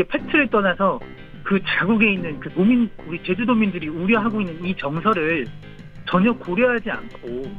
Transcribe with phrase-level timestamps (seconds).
[0.00, 0.98] 이게 팩트를 떠나서
[1.42, 5.46] 그 자국에 있는 그 도민 우리 제주도민들이 우려하고 있는 이 정서를
[6.08, 7.52] 전혀 고려하지 않고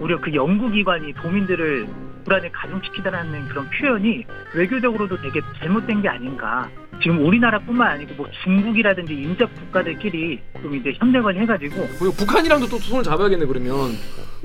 [0.00, 1.86] 오히려 그 연구기관이 도민들을
[2.24, 4.24] 불안에 가중시키다라는 그런 표현이
[4.54, 6.70] 외교적으로도 되게 잘못된 게 아닌가.
[7.02, 13.44] 지금 우리나라뿐만 아니고 뭐 중국이라든지 인접 국가들끼리 좀 이제 협력을 해가지고 북한이랑도 또 손을 잡아야겠네
[13.46, 13.90] 그러면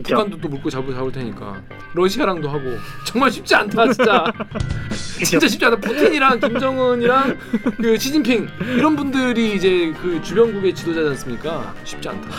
[0.03, 0.15] 그죠?
[0.15, 1.61] 북한도 또 물고 잡을 잡을 테니까.
[1.93, 2.77] 러시아랑도 하고.
[3.05, 4.25] 정말 쉽지 않다 진짜.
[5.23, 5.77] 진짜 쉽지 않다.
[5.77, 7.37] 푸틴이랑 김정은이랑
[7.77, 11.73] 그 시진핑 이런 분들이 이제 그 주변국의 지도자지 않습니까?
[11.83, 12.29] 쉽지 않다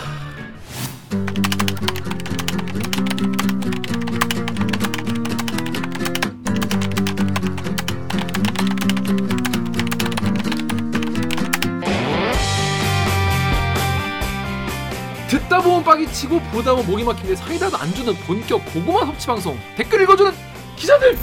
[15.83, 20.31] 빡이 치고 보다 보면 목이 막히는데 사이다도 안 주는 본격 고구마 섭취 방송 댓글 읽어주는
[20.75, 21.17] 기자들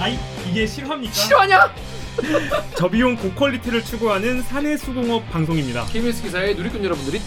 [0.00, 1.12] 아이 이게 실화입니까?
[1.12, 1.74] 싫어하냐?
[2.76, 5.86] 저비용 고퀄리티를 추구하는 사내 수공업 방송입니다.
[5.86, 7.20] KBS 기사의 누리꾼 여러분들이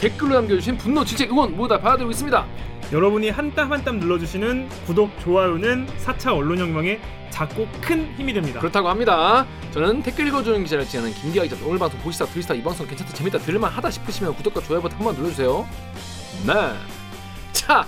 [0.00, 2.46] 댓글로 남겨주신 분노, 질책, 응원 모두 다 받아들이고 있습니다.
[2.92, 8.60] 여러분이 한 땀 한 땀 눌러주시는 구독, 좋아요는 4차 언론 혁명에 작고 큰 힘이 됩니다.
[8.60, 9.46] 그렇다고 합니다.
[9.72, 11.56] 저는 댓글 읽어주는 기자를 지내는 김기아 기자.
[11.64, 15.14] 오늘 방송 보시다, 들으시다 이 방송 괜찮다, 재밌다, 들을만 하다 싶으시면 구독과 좋아요 버튼 한번
[15.16, 15.66] 눌러주세요.
[16.46, 16.74] 네.
[17.52, 17.86] 자,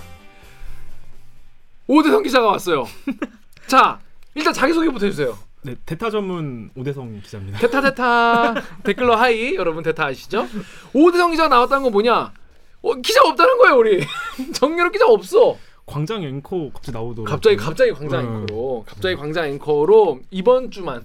[1.87, 2.85] 오대성 기자가 왔어요.
[3.67, 3.99] 자,
[4.35, 5.37] 일단 자기소개부터 해주세요.
[5.61, 7.59] 네, 대타 전문 오대성 기자입니다.
[7.59, 10.47] 대타 대타 댓글로 하이 여러분 대타 아시죠?
[10.93, 12.33] 오대성 기자가 나왔다는 건 뭐냐?
[12.81, 14.05] 어, 기자 없다는 거예요 우리
[14.53, 15.57] 정유럽 기자 없어.
[15.85, 17.25] 광장 앵커 갑자기 나오더라고요.
[17.25, 18.41] 갑자기 갑자기 광장 음.
[18.43, 21.03] 앵커로 갑자기 광장 앵커로 이번 주만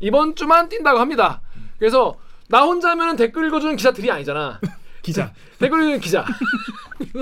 [0.00, 1.42] 이번 주만 뛴다고 합니다.
[1.78, 2.16] 그래서
[2.48, 4.60] 나 혼자면은 댓글 읽어주는 기자들이 아니잖아.
[5.02, 5.32] 기자.
[5.60, 6.24] 댓글 읽는 기자.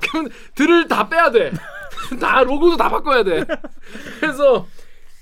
[0.00, 1.52] 그럼 들을 다 빼야 돼.
[2.20, 3.44] 다 로고도 다 바꿔야 돼.
[4.20, 4.66] 그래서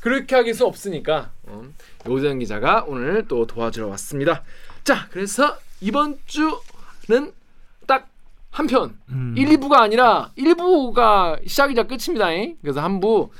[0.03, 1.62] 그렇게 하길 수 없으니까 어,
[2.06, 4.43] 오재현 기자가 오늘 또 도와주러 왔습니다.
[4.84, 7.32] 자, 그래서 이번 주는
[7.87, 8.09] 딱
[8.54, 8.99] 한 편.
[9.09, 9.34] 음.
[9.34, 12.31] 1, 2부가 아니라 1부가 시작이자 끝입니다.
[12.32, 12.56] 잉?
[12.60, 13.31] 그래서 한 부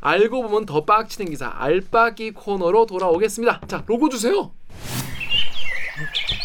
[0.00, 3.62] 알고 보면 더 빡치는 기사 알빡이 코너로 돌아오겠습니다.
[3.66, 4.52] 자, 로고 주세요.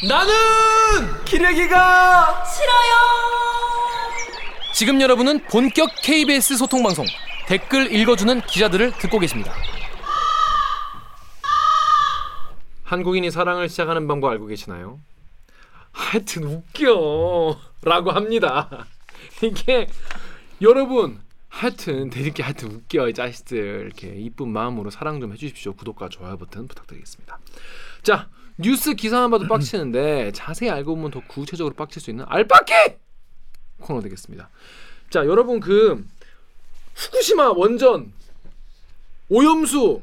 [0.08, 0.32] 나는
[1.26, 2.44] 기레기가
[4.74, 7.06] 지금 여러분은 본격 KBS 소통 방송
[7.48, 9.54] 댓글 읽어주는 기자들을 듣고 계십니다.
[12.84, 15.00] 한국인이 사랑을 시작하는 방법 알고 계시나요?
[15.92, 18.86] 하여튼 웃겨 라고 합니다.
[19.42, 19.88] 이게
[20.62, 25.74] 여러분 하여튼 대리께 하여튼 웃겨 이 자식들 이렇게 이쁜 마음으로 사랑 좀 해주십시오.
[25.74, 27.40] 구독과 좋아요 버튼 부탁드리겠습니다.
[28.04, 32.74] 자 뉴스 기사만 봐도 빡치는데 자세히 알고 보면 더 구체적으로 빡칠 수 있는 알빡기
[33.82, 34.50] 코너 되겠습니다.
[35.10, 36.06] 자 여러분 그
[36.96, 38.12] 후쿠시마 원전
[39.30, 40.02] 오염수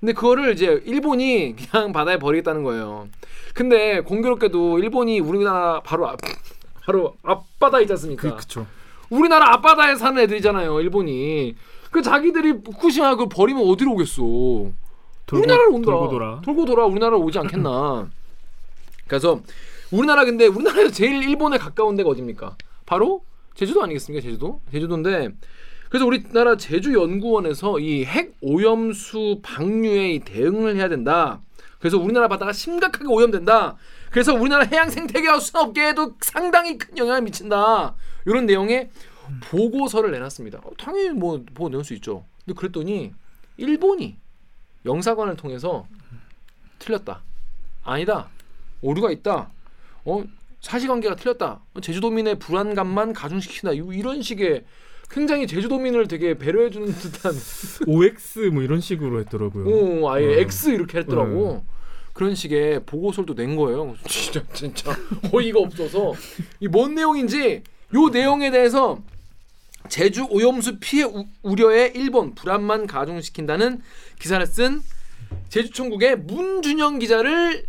[0.00, 3.08] 근데 그거를 이제 일본이 그냥 바다에 버리겠다는 거예요.
[3.54, 6.18] 근데 공교롭게도 일본이 우리나라 바로 앞
[6.84, 8.30] 바로 앞바다 있지 않습니까?
[8.30, 8.66] 그 그쵸.
[9.10, 10.80] 우리나라 앞바다에 사는 애들이잖아요.
[10.80, 11.54] 일본이.
[11.90, 14.22] 그 자기들이 후쿠시마 그걸 버리면 어디로 오겠어?
[14.22, 14.72] 돌고,
[15.44, 15.90] 우리나라로 온다.
[15.90, 16.40] 돌고 돌아.
[16.42, 18.08] 돌고 돌아 우리나라로 오지 않겠나.
[19.06, 19.40] 그래서
[19.90, 22.56] 우리나라 근데 우리나라에서 제일 일본에 가까운 데가 어딥니까?
[22.86, 23.22] 바로
[23.54, 24.22] 제주도 아니겠습니까?
[24.24, 24.60] 제주도?
[24.72, 25.30] 제주도인데
[25.90, 31.40] 그래서 우리나라 제주연구원에서 이 핵 오염수 방류에 이 대응을 해야 된다.
[31.78, 33.76] 그래서 우리나라 바다가 심각하게 오염된다.
[34.10, 37.94] 그래서 우리나라 해양 생태계와 수산업계에도 상당히 큰 영향을 미친다.
[38.26, 38.90] 이런 내용의
[39.44, 40.58] 보고서를 내놨습니다.
[40.64, 42.24] 어, 당연히 뭐 보고 내올 수 있죠.
[42.44, 43.12] 근데 그랬더니
[43.56, 44.16] 일본이
[44.84, 45.86] 영사관을 통해서
[46.78, 47.22] 틀렸다.
[47.84, 48.28] 아니다.
[48.82, 49.50] 오류가 있다.
[50.04, 50.24] 어
[50.60, 51.60] 사실관계가 틀렸다.
[51.80, 53.72] 제주도민의 불안감만 가중시킨다.
[53.72, 54.64] 이- 이런 식의
[55.10, 57.34] 굉장히 제주도민을 되게 배려해주는 듯한
[57.86, 60.04] OX 뭐 이런 식으로 했더라고요.
[60.04, 60.38] 어, 아예 어.
[60.40, 61.64] X 이렇게 했더라고.
[62.12, 63.94] 그런 식의 보고서를 또낸 거예요.
[64.06, 64.94] 진짜 진짜
[65.32, 66.12] 어이가 없어서
[66.60, 67.62] 이 뭔 내용인지
[67.94, 69.02] 요 내용에 대해서
[69.88, 73.80] 제주 오염수 피해 우, 우려에 일본 불안만 가중시킨다는
[74.20, 74.80] 기사를 쓴
[75.48, 77.64] 제주총국의 문준영 기자를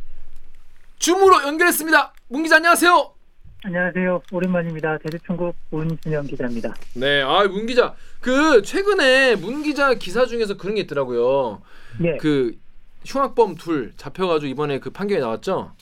[0.99, 2.13] 줌으로 연결했습니다.
[2.27, 3.13] 문 기자 안녕하세요.
[3.63, 4.23] 안녕하세요.
[4.31, 4.97] 오랜만입니다.
[4.99, 6.73] 제주총국 문준영 기자입니다.
[6.95, 11.61] 네, 아 문 기자 그 최근에 문 기자 기사 중에서 그런 게 있더라고요.
[11.99, 12.17] 네.
[12.17, 12.55] 그
[13.05, 15.73] 흉악범 둘 잡혀가지고 이번에 그 판결이 나왔죠.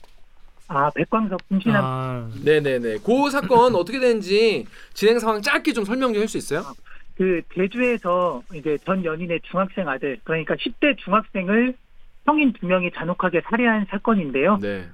[0.68, 2.98] 아 백광석 김신남 아, 네 네 네.
[3.04, 6.62] 그 사건 어떻게 되는지 진행 상황 짧게 좀 설명 좀 할 수 있어요?
[7.16, 11.74] 그 제주에서 이제 전 연인의 중학생 아들 그러니까 10대 중학생을
[12.26, 14.58] 성인 두 명이 잔혹하게 살해한 사건인데요.
[14.60, 14.86] 네.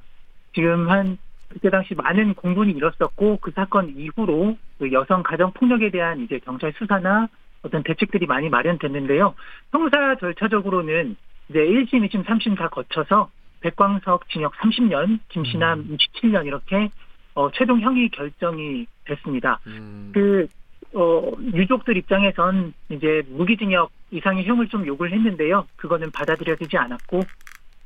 [0.54, 1.18] 지금 한
[1.48, 6.72] 그때 당시 많은 공분이 일었었고 그 사건 이후로 그 여성 가정 폭력에 대한 이제 경찰
[6.76, 7.28] 수사나
[7.62, 9.34] 어떤 대책들이 많이 마련됐는데요.
[9.72, 11.16] 형사 절차적으로는
[11.48, 16.90] 이제 1심, 2심, 3심 다 거쳐서 백광석 징역 30년, 김신남 27년 이렇게
[17.34, 19.60] 어, 최종 형이 결정이 됐습니다.
[19.66, 20.10] 음.
[20.14, 20.46] 그
[20.94, 25.66] 어, 유족들 입장에선 이제 무기징역 이상의 형을 좀 요구를 했는데요.
[25.76, 27.22] 그거는 받아들여지지 않았고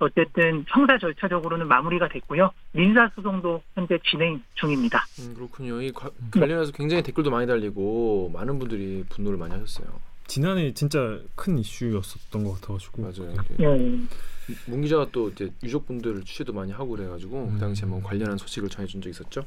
[0.01, 2.51] 어쨌든 형사 절차적으로는 마무리가 됐고요.
[2.73, 5.05] 민사 소송도 현재 진행 중입니다.
[5.21, 5.81] 음, 그렇군요.
[5.83, 9.87] 이 과- 관련해서 굉장히 댓글도 많이 달리고 많은 분들이 분노를 많이 하셨어요.
[10.27, 13.35] 지난해 진짜 큰 이슈였었던 것 같아가지고 맞아요.
[13.61, 13.99] 예.
[14.67, 17.55] 문 기자가 또 이제 유족분들을 취재도 많이 하고 그래가지고 음.
[17.55, 19.45] 그 당시에 뭐 관련한 소식을 전해준 적 있었죠.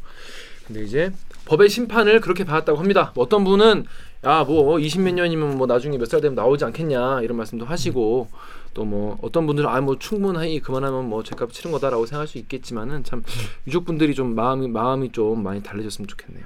[0.67, 1.11] 근데 이제
[1.45, 3.11] 법의 심판을 그렇게 받았다고 합니다.
[3.15, 3.85] 뭐 어떤 분은
[4.25, 8.29] 야뭐 20 몇 년이면 뭐 나중에 몇 살 되면 나오지 않겠냐 이런 말씀도 하시고
[8.73, 13.03] 또 뭐 어떤 분들은 아 뭐 충분히 그만하면 뭐 죄값 치른 거다라고 생각할 수 있겠지만은
[13.03, 13.23] 참
[13.67, 16.45] 유족분들이 좀 마음이 마음이 좀 많이 달래졌으면 좋겠네요.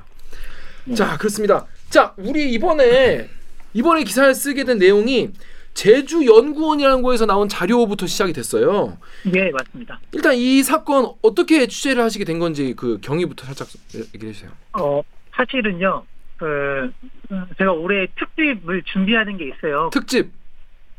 [0.86, 0.96] 네.
[0.96, 1.66] 자 그렇습니다.
[1.90, 3.30] 자 우리 이번에
[3.74, 5.30] 이번에 기사를 쓰게 된 내용이
[5.74, 8.98] 제주 연구원이라는 곳에서 나온 자료부터 시작이 됐어요.
[9.36, 10.00] 예, 맞습니다.
[10.12, 13.68] 일단 이 사건 어떻게 취재를 하시게 된 건지 그 경위부터 살짝
[14.16, 14.50] 얘기해 주세요.
[14.74, 15.02] 어,
[15.36, 16.04] 사실은요,
[16.38, 16.92] 그,
[17.32, 19.92] 음, 제가 올해 특집을 준비하는 게 있어요.
[19.94, 20.32] 특집.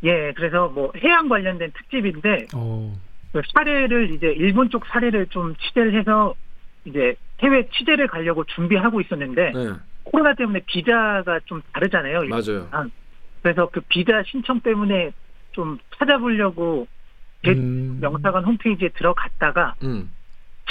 [0.04, 2.96] 예, 그래서 뭐 해양 관련된 특집인데, 어,
[3.32, 6.34] 그 사례를 이제 일본 쪽 사례를 좀 취재를 해서
[6.84, 9.72] 이제 해외 취재를 가려고 준비하고 있었는데, 네,
[10.04, 12.24] 코로나 때문에 비자가 좀 다르잖아요.
[12.28, 12.68] 맞아요.
[13.42, 15.12] 그래서 그 비자 신청 때문에
[15.52, 16.86] 좀 찾아보려고
[17.44, 18.00] 제 음.
[18.02, 20.10] 영사관 홈페이지에 들어갔다가 음,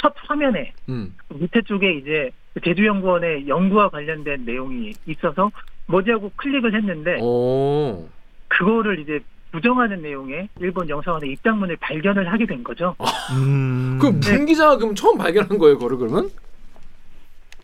[0.00, 5.50] 첫 화면에 음, 밑에 쪽에 이제 그 제주연구원의 연구와 관련된 내용이 있어서
[5.86, 8.08] 뭐지 하고 클릭을 했는데 오,
[8.48, 9.20] 그거를 이제
[9.52, 12.94] 부정하는 내용의 일본 영사관의 입장문을 발견을 하게 된 거죠.
[13.32, 13.98] 음.
[14.00, 16.30] 그문 기자가 그럼 처음 발견한 거예요, 그걸 그러면?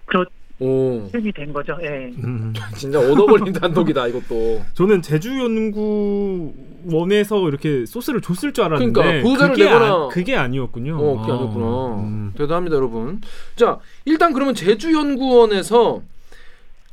[0.07, 0.25] 그렇
[0.61, 1.77] 오, 이된 거죠.
[1.83, 2.13] 예.
[2.23, 2.53] 음.
[2.79, 4.63] 진짜 얻어걸린 단독이다 이것도.
[4.75, 10.97] 저는 제주 연구원에서 이렇게 소스를 줬을 줄 알았는데 그러니까 보도자를 그게, 내거나- 아, 그게 아니었군요.
[10.97, 11.97] 어, 그게 아, 아니었구나.
[12.05, 12.33] 음.
[12.39, 13.21] 대단합니다, 여러분.
[13.57, 16.03] 자, 일단 그러면 제주 연구원에서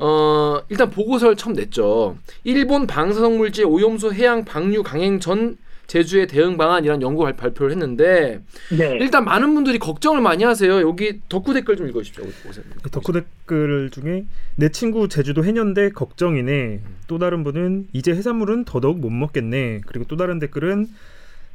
[0.01, 2.17] 어, 일단 보고서를 처음 냈죠.
[2.43, 8.41] 일본 방사성 물질 오염수 해양 방류 강행 전 제주의 대응 방안이란 연구 발- 발표를 했는데
[8.75, 8.97] 네.
[9.01, 10.81] 일단 많은 분들이 걱정을 많이 하세요.
[10.81, 12.23] 여기 덕후 댓글 좀 읽어주십시오.
[12.47, 12.63] 보세요.
[12.91, 14.25] 덕후 댓글 중에
[14.55, 16.79] 내 친구 제주도 해년대 걱정이네.
[17.07, 19.81] 또 다른 분은 이제 해산물은 더더욱 못 먹겠네.
[19.85, 20.87] 그리고 또 다른 댓글은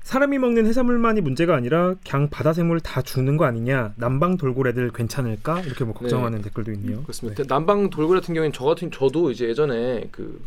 [0.06, 3.94] 사람이 먹는 해산물만이 문제가 아니라 그냥 바다 생물 다 죽는 거 아니냐.
[3.96, 5.62] 남방 돌고래 들 괜찮을까?
[5.62, 7.02] 이렇게 뭐 걱정하는 댓글도 있네요.
[7.02, 7.42] 그렇습니다.
[7.48, 10.40] 남방 돌고래 같은 경우에는 저 같은 저도 이제 예전에 그,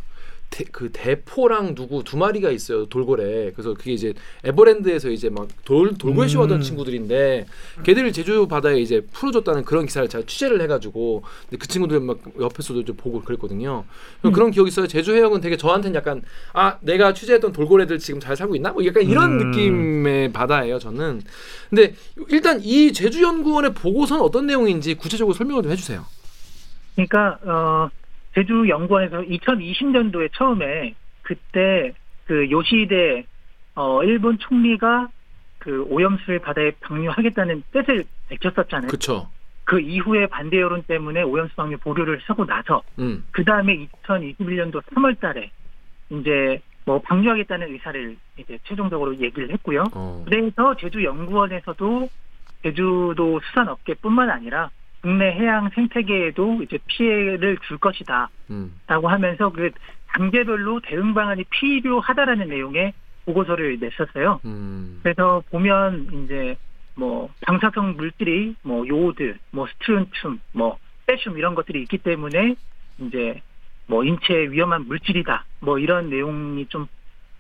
[0.50, 3.52] 대, 그 대포랑 누구 두 마리가 있어요 돌고래.
[3.52, 4.14] 그래서 그게 이제
[4.44, 6.62] 에버랜드에서 이제 막 돌 돌고래 쇼 하던 음.
[6.62, 7.46] 친구들인데
[7.84, 12.84] 걔들을 제주 바다에 이제 풀어줬다는 그런 기사를 제가 취재를 해가지고 근데 그 친구들 막 옆에서도
[12.86, 13.86] 좀 보고 그랬거든요.
[14.26, 14.32] 음.
[14.32, 14.88] 그런 기억이 있어요.
[14.88, 16.22] 제주 해역은 되게 저한테는 약간
[16.54, 18.72] 아 내가 취재했던 돌고래들 지금 잘 살고 있나?
[18.72, 19.52] 뭐 약간 이런 음.
[19.52, 20.80] 느낌의 바다예요.
[20.80, 21.22] 저는.
[21.70, 21.94] 근데
[22.30, 26.06] 일단 이 제주 연구원의 보고서는 어떤 내용인지 구체적으로 설명을 좀 해주세요.
[26.96, 27.90] 그러니까 어
[28.34, 31.94] 제주 연구원에서 2020년도에 처음에 그때
[32.26, 33.26] 그 요시히데
[33.76, 35.10] 어 일본 총리가
[35.58, 38.88] 그 오염수를 바다에 방류하겠다는 뜻을 밝혔었잖아요.
[38.88, 39.30] 그, 그쵸.
[39.80, 43.24] 이후에 반대 여론 때문에 오염수 방류 보류를 서고 나서 음.
[43.30, 45.50] 그 다음에 2021년도 3월달에
[46.10, 49.86] 이제 뭐 방류하겠다는 의사를 이제 최종적으로 얘기를 했고요.
[49.94, 50.24] 어.
[50.26, 52.10] 그래서 제주 연구원에서도
[52.64, 54.72] 제주도 수산업계뿐만 아니라
[55.02, 58.30] 국내 해양 생태계에도 이제 피해를 줄 것이다.
[58.50, 58.80] 음.
[58.88, 59.72] 라고 하면서 그
[60.08, 62.94] 단계별로 대응 방안이 필요하다라는 내용의
[63.26, 64.40] 보고서를 냈었어요.
[64.46, 65.00] 음.
[65.04, 66.58] 그래서 보면 이제
[66.96, 70.78] 뭐 방사성 물질이 뭐 요오드, 뭐 스트론튬, 뭐
[71.08, 72.56] 세슘 이런 것들이 있기 때문에
[73.00, 73.42] 이제
[73.88, 75.46] 뭐 인체에 위험한 물질이다.
[75.62, 76.88] 뭐 이런 내용이 좀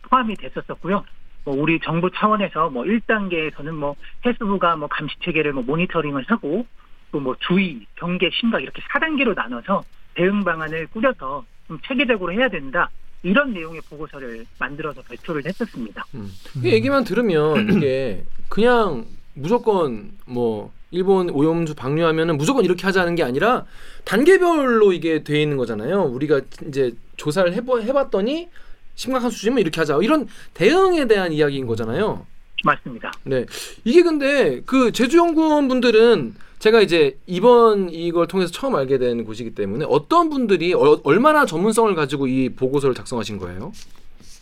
[0.04, 1.04] 포함이 됐었었고요.
[1.46, 6.66] 뭐 우리 정부 차원에서 뭐 1단계에서는 뭐 해수부가 뭐 감시 체계를 뭐 모니터링을 하고
[7.12, 9.84] 또 뭐 주의, 경계, 심각 이렇게 4단계로 나눠서
[10.16, 12.90] 대응 방안을 꾸려서 좀 체계적으로 해야 된다.
[13.24, 16.06] 이런 내용의 보고서를 만들어서 발표를 했었습니다.
[16.16, 16.32] 음.
[16.64, 23.66] 이 얘기만 들으면 이게 그냥 무조건 뭐 일본 오염수 방류하면은 무조건 이렇게 하자는 게 아니라
[24.06, 26.04] 단계별로 이게 돼 있는 거잖아요.
[26.04, 28.50] 우리가 이제 조사를 해보, 해봤더니
[28.96, 30.00] 심각한 수준이면 이렇게 하자.
[30.02, 32.26] 이런 대응에 대한 이야기인 거잖아요.
[32.64, 33.12] 맞습니다.
[33.24, 33.46] 네.
[33.84, 39.86] 이게 근데 그 제주연구원 분들은 제가 이제 이번 이걸 통해서 처음 알게 된 곳이기 때문에
[39.88, 43.72] 어떤 분들이 어- 얼마나 전문성을 가지고 이 보고서를 작성하신 거예요?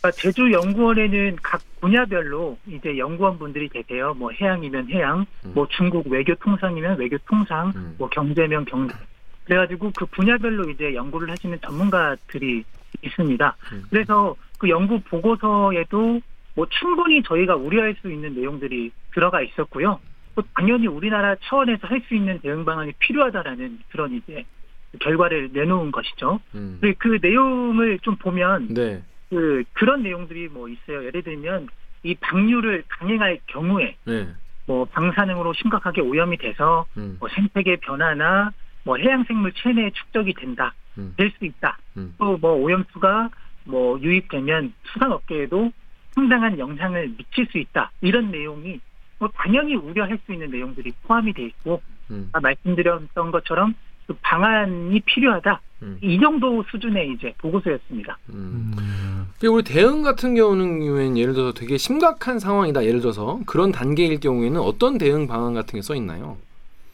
[0.00, 4.14] 그러니까 제주 연구원에는 각 분야별로 이제 연구원 분들이 계세요.
[4.16, 5.52] 뭐 해양이면 해양, 음.
[5.54, 7.94] 뭐 중국 외교 통상이면 외교 통상, 음.
[7.98, 8.94] 뭐 경제면 경제.
[9.44, 12.64] 그래가지고 그 분야별로 이제 연구를 하시는 전문가들이
[13.02, 13.56] 있습니다.
[13.72, 13.84] 음.
[13.90, 16.20] 그래서 그 연구 보고서에도
[16.54, 20.00] 뭐 충분히 저희가 우려할 수 있는 내용들이 들어가 있었고요.
[20.38, 24.44] 또 당연히 우리나라 차원에서 할 수 있는 대응 방안이 필요하다라는 그런 이제
[25.00, 26.38] 결과를 내놓은 것이죠.
[26.54, 26.80] 음.
[26.98, 29.02] 그 내용을 좀 보면 네.
[29.28, 31.04] 그 그런 내용들이 뭐 있어요.
[31.04, 31.66] 예를 들면
[32.04, 34.28] 이 방류를 강행할 경우에 네.
[34.66, 37.16] 뭐 방사능으로 심각하게 오염이 돼서 음.
[37.18, 38.52] 뭐 생태계 변화나
[38.84, 41.14] 뭐 해양 생물 체내 축적이 된다, 음.
[41.16, 41.78] 될수 있다.
[41.96, 42.14] 음.
[42.16, 43.30] 또뭐 오염수가
[43.64, 45.72] 뭐 유입되면 수산업계에도
[46.14, 47.90] 상당한 영향을 미칠 수 있다.
[48.00, 48.80] 이런 내용이
[49.18, 52.28] 뭐 당연히 우려할 수 있는 내용들이 포함이 돼 있고 음.
[52.32, 53.74] 아까 말씀드렸던 것처럼
[54.06, 55.60] 그 방안이 필요하다.
[55.82, 55.98] 음.
[56.00, 58.18] 이 정도 수준의 이제 보고서였습니다.
[58.30, 58.74] 음.
[58.78, 59.26] 음.
[59.38, 62.84] 그리고 우리 대응 같은 경우는 예를 들어서 되게 심각한 상황이다.
[62.84, 66.36] 예를 들어서 그런 단계일 경우에는 어떤 대응 방안 같은 게 써 있나요?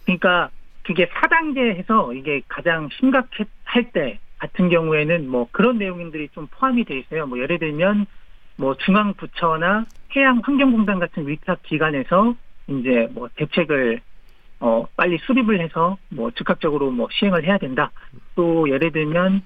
[0.04, 0.50] 그러니까
[0.82, 7.26] 그게 4단계에서 이게 가장 심각할 때 같은 경우에는 뭐 그런 내용들이 좀 포함이 돼 있어요.
[7.26, 8.04] 뭐 예를 들면
[8.56, 12.34] 뭐 중앙부처나 해양 환경공단 같은 위탁 기관에서
[12.68, 14.00] 이제 뭐 대책을
[14.60, 17.90] 어 빨리 수립을 해서 뭐 즉각적으로 뭐 시행을 해야 된다.
[18.34, 19.42] 또 예를 들면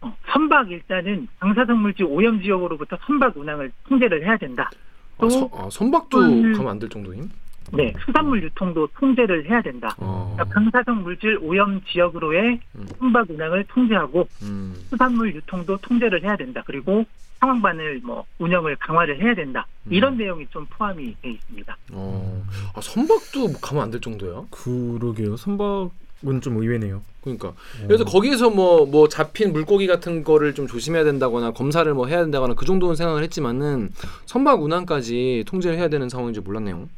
[0.00, 4.70] 어, 선박 일단은 방사성 물질 오염 지역으로부터 선박 운항을 통제를 해야 된다.
[5.18, 6.52] 또 아, 서- 아, 선박도 음.
[6.52, 7.28] 가면 안 될 정도임?
[7.72, 9.94] 네, 수산물 유통도 통제를 해야 된다.
[9.98, 10.34] 어.
[10.36, 12.86] 그러니까 방사성 물질 오염 지역으로의 음.
[12.98, 14.74] 선박 운항을 통제하고 음.
[14.90, 16.62] 수산물 유통도 통제를 해야 된다.
[16.66, 17.04] 그리고
[17.44, 19.66] 상황반을 뭐 운영을 강화를 해야 된다.
[19.90, 20.18] 이런 음.
[20.18, 21.76] 내용이 좀 포함이 돼 있습니다.
[21.92, 22.44] 어.
[22.74, 24.44] 아, 선박도 가면 안 될 정도야?
[24.50, 25.36] 그러게요.
[25.36, 27.02] 선박은 좀 의외네요.
[27.22, 27.54] 그러니까 어.
[27.86, 32.64] 그래서 거기에서 뭐뭐 잡힌 물고기 같은 거를 좀 조심해야 된다거나 검사를 뭐 해야 된다거나 그
[32.64, 33.90] 정도는 생각을 했지만은
[34.26, 36.88] 선박 운항까지 통제를 해야 되는 상황인지 몰랐네요.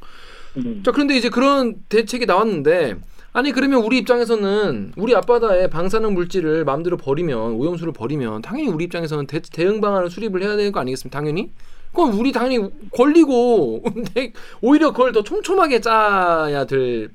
[0.59, 0.83] 음.
[0.85, 2.97] 자 그런데 이제 그런 대책이 나왔는데
[3.37, 9.27] 아니 그러면 우리 입장에서는 우리 앞바다에 방사능 물질을 마음대로 버리면 오염수를 버리면 당연히 우리 입장에서는
[9.27, 11.19] 대, 대응 방안을 수립을 해야 되는 거 아니겠습니까?
[11.19, 11.51] 당연히.
[11.93, 17.11] 그럼 우리 당연히 권리고 근데 오히려 그걸 더 촘촘하게 짜야 될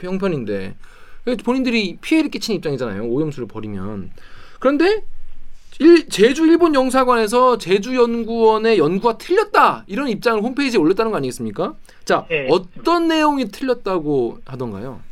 [0.00, 0.76] 형편인데
[1.44, 3.04] 본인들이 피해를 끼치는 입장이잖아요.
[3.04, 4.12] 오염수를 버리면.
[4.58, 5.04] 그런데
[5.78, 11.74] 일, 제주 일본 영사관에서 제주 연구원의 연구가 틀렸다 이런 입장을 홈페이지에 올렸다는 거 아니겠습니까?
[12.06, 12.48] 자 네.
[12.50, 15.02] 어떤 내용이 틀렸다고 하던가요?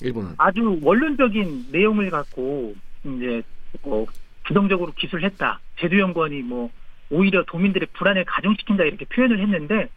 [0.00, 0.34] 일본은.
[0.38, 2.74] 아주 원론적인 내용을 갖고
[3.04, 3.42] 이제
[3.82, 4.06] 뭐
[4.46, 5.60] 부정적으로 기술했다.
[5.80, 6.70] 제주연구원이 뭐
[7.10, 9.88] 오히려 도민들의 불안을 가중시킨다 이렇게 표현을 했는데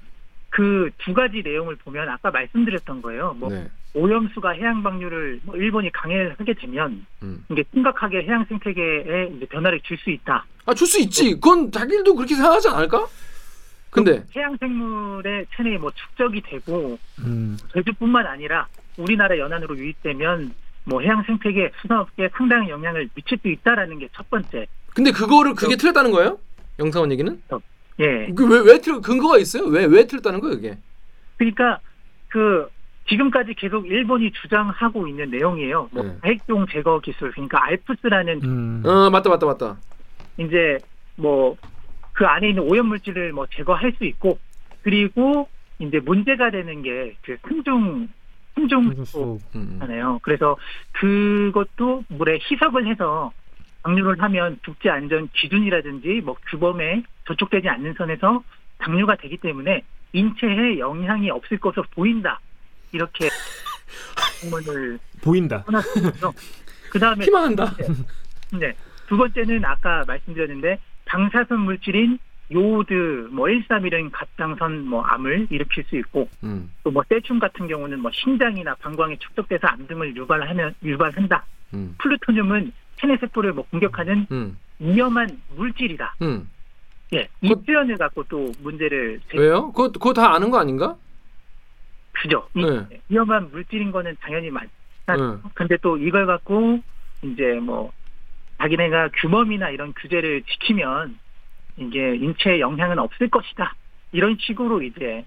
[0.50, 3.36] 그 두 가지 내용을 보면 아까 말씀드렸던 거예요.
[3.40, 3.68] 뭐 네.
[3.94, 7.46] 오염수가 해양 방류를 뭐 일본이 강행하게 되면 음.
[7.50, 10.46] 이게 심각하게 해양 생태계에 이제 변화를 줄 수 있다.
[10.66, 11.32] 아 줄 수 있지.
[11.36, 13.08] 그건 자기들도 그렇게 생각하지 않을까?
[13.90, 17.58] 근데 해양 생물의 체내에 뭐 축적이 되고 음.
[17.74, 18.68] 제주뿐만 아니라
[18.98, 20.54] 우리나라 연안으로 유입되면
[20.86, 24.66] 뭐 해양 생태계 수산업계에 상당한 영향을 미칠 수 있다라는 게 첫 번째.
[24.96, 26.38] 근데 그거를 그게 틀렸다는 거예요?
[26.80, 27.42] 영사원 얘기는?
[28.00, 28.28] 예.
[28.34, 29.66] 그왜왜 틀 근거가 있어요?
[29.66, 30.78] 왜 왜 틀렸다는 거예요, 이게?
[31.38, 31.80] 그러니까
[32.30, 32.68] 그
[33.10, 35.90] 지금까지 계속 일본이 주장하고 있는 내용이에요.
[35.92, 36.16] 뭐 네.
[36.26, 38.84] 핵종 제거 기술, 그러니까 알프스라는 음.
[38.86, 39.78] 어 맞다 맞다 맞다.
[40.38, 40.78] 이제
[41.16, 41.56] 뭐
[42.14, 44.38] 그 안에 있는 오염 물질을 뭐 제거할 수 있고
[44.84, 45.48] 그리고
[45.80, 48.10] 이제 문제가 되는 게 그 승중
[49.80, 50.20] 하네요.
[50.22, 50.58] 그래서
[50.94, 53.32] 그것도 물에 희석을 해서
[53.84, 58.44] 방류를 하면 국제 안전 기준이라든지 뭐 규범에 저촉되지 않는 선에서
[58.78, 62.40] 방류가 되기 때문에 인체에 영향이 없을 것으로 보인다.
[62.92, 63.30] 이렇게
[64.42, 65.64] 공문을 보인다.
[66.92, 67.74] 그 다음에 희망한다.
[68.60, 68.74] 네.
[69.08, 72.20] 두 번째는 아까 말씀드렸는데 방사선 물질인
[72.54, 76.72] 요오드, 뭐 131은 갑상선 뭐 암을 일으킬 수 있고 음.
[76.84, 81.46] 또뭐 세춤 같은 경우는 뭐 심장이나 방광에 축적돼서 암 등을 유발하면 유발한다.
[81.74, 81.96] 음.
[82.00, 84.58] 플루토늄은 체내 세포를 뭐 공격하는 음.
[84.80, 86.16] 위험한 물질이다.
[86.24, 86.50] 음.
[87.14, 89.72] 예, 이 그- 표현을 갖고 또 문제를 제- 왜요?
[89.72, 90.96] 그거 그거 다 아는 거 아닌가?
[92.14, 92.48] 그죠.
[92.56, 93.02] 이 네.
[93.10, 94.64] 위험한 물질인 거는 당연히 맞.
[95.08, 95.16] 네.
[95.54, 96.80] 근데 또 이걸 갖고
[97.24, 97.92] 이제 뭐
[98.60, 101.18] 자기네가 규범이나 이런 규제를 지키면
[101.78, 103.74] 이게 인체에 영향은 없을 것이다.
[104.12, 105.26] 이런 식으로 이제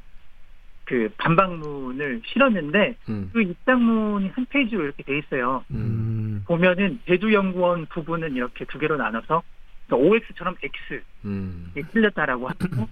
[0.84, 3.30] 그 반박문을 실었는데 음.
[3.32, 5.64] 그 입장문이 한 페이지로 이렇게 돼 있어요.
[5.70, 5.76] 음.
[5.76, 6.44] 음.
[6.46, 9.42] 보면은 제주연구원 부분은 이렇게 두 개로 나눠서
[9.90, 11.72] OX처럼 X 음.
[11.76, 12.88] 이 틀렸다라고 하고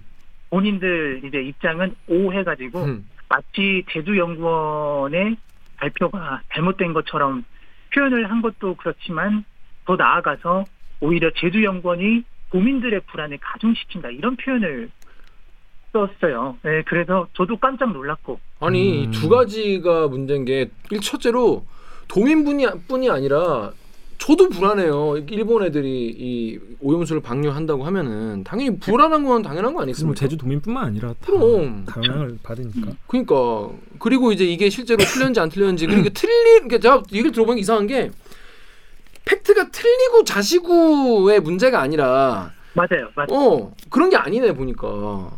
[0.49, 3.09] 본인들 이제 입장은 O 해가지고 음.
[3.29, 5.37] 마치 제주연구원의
[5.77, 7.43] 발표가 잘못된 것처럼
[7.93, 9.43] 표현을 한 것도 그렇지만
[9.85, 10.65] 더 나아가서
[10.99, 14.89] 오히려 제주연구원이 도민들의 불안을 가중시킨다 이런 표현을
[15.91, 16.57] 썼어요.
[16.63, 19.11] 네, 그래서 저도 깜짝 놀랐고 아니 음.
[19.11, 21.65] 두 가지가 문제인 게 일- 첫째로
[22.07, 23.71] 도민뿐이 뿐이 아니라
[24.19, 25.17] 저도 불안해요.
[25.29, 30.19] 일본 애들이 이 오염수를 방류한다고 하면은 당연히 불안한 건 당연한 거 그래서 뭐 아니겠습니까?
[30.19, 31.83] 제주 도민뿐만 아니라 다, 그럼.
[31.85, 32.91] 다 영향을 받으니까.
[33.07, 33.69] 그러니까
[33.99, 38.11] 그리고 이제 이게 실제로 틀렸는지 안 틀렸는지 그리고 틀린 게 제가 얘기를 들어보면 이상한 게
[39.25, 43.27] 팩트가 틀리고 자시고의 문제가 아니라 맞아요, 맞아요.
[43.31, 45.29] 어 그런 게 아니네 보니까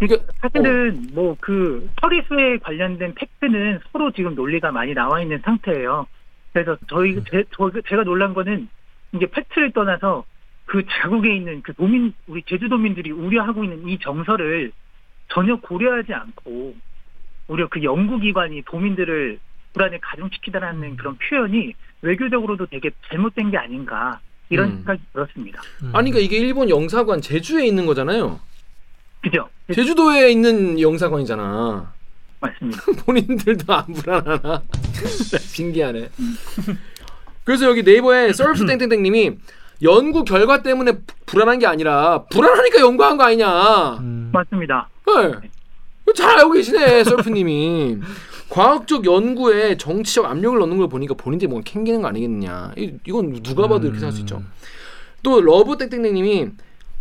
[0.00, 1.14] 그러니까 사실은 어.
[1.14, 6.06] 뭐그 처리수에 관련된 팩트는 서로 지금 논리가 많이 나와 있는 상태예요.
[6.52, 7.24] 그래서 저희 음.
[7.30, 8.68] 제, 저, 제가 놀란 거는
[9.12, 10.24] 이게 팩트를 떠나서
[10.64, 14.72] 그 자국에 있는 그 도민 우리 제주도민들이 우려하고 있는 이 정서를
[15.28, 16.74] 전혀 고려하지 않고
[17.48, 19.38] 오히려 그 연구기관이 도민들을
[19.72, 20.96] 불안에 가중시키다라는 음.
[20.96, 24.76] 그런 표현이 외교적으로도 되게 잘못된 게 아닌가 이런 음.
[24.78, 25.60] 생각이 들었습니다.
[25.82, 25.90] 음.
[25.94, 28.40] 아니 그러니까 이게 일본 영사관 제주에 있는 거잖아요.
[29.22, 29.48] 그죠?
[29.74, 31.92] 제주도에 있는 영사관이잖아.
[32.40, 32.82] 맞습니다.
[33.04, 34.62] 본인들도 안 불안하나?
[34.94, 36.08] 신기하네.
[37.44, 39.32] 그래서 여기 네이버에 썰프 땡땡땡님이
[39.82, 43.98] 연구 결과 때문에 부- 불안한 게 아니라 불안하니까 연구한 거 아니냐?
[43.98, 44.30] 음.
[44.32, 44.88] 맞습니다.
[45.06, 45.50] 네.
[46.14, 47.98] 잘 알고 계시네 썰프님이.
[48.50, 52.72] 과학적 연구에 정치적 압력을 넣는 걸 보니까 본인들이 뭔가 캥기는 거 아니겠느냐.
[52.76, 54.42] 이, 이건 누가 봐도 이렇게 생각할 수 있죠.
[55.22, 56.48] 또 러브 땡땡땡님이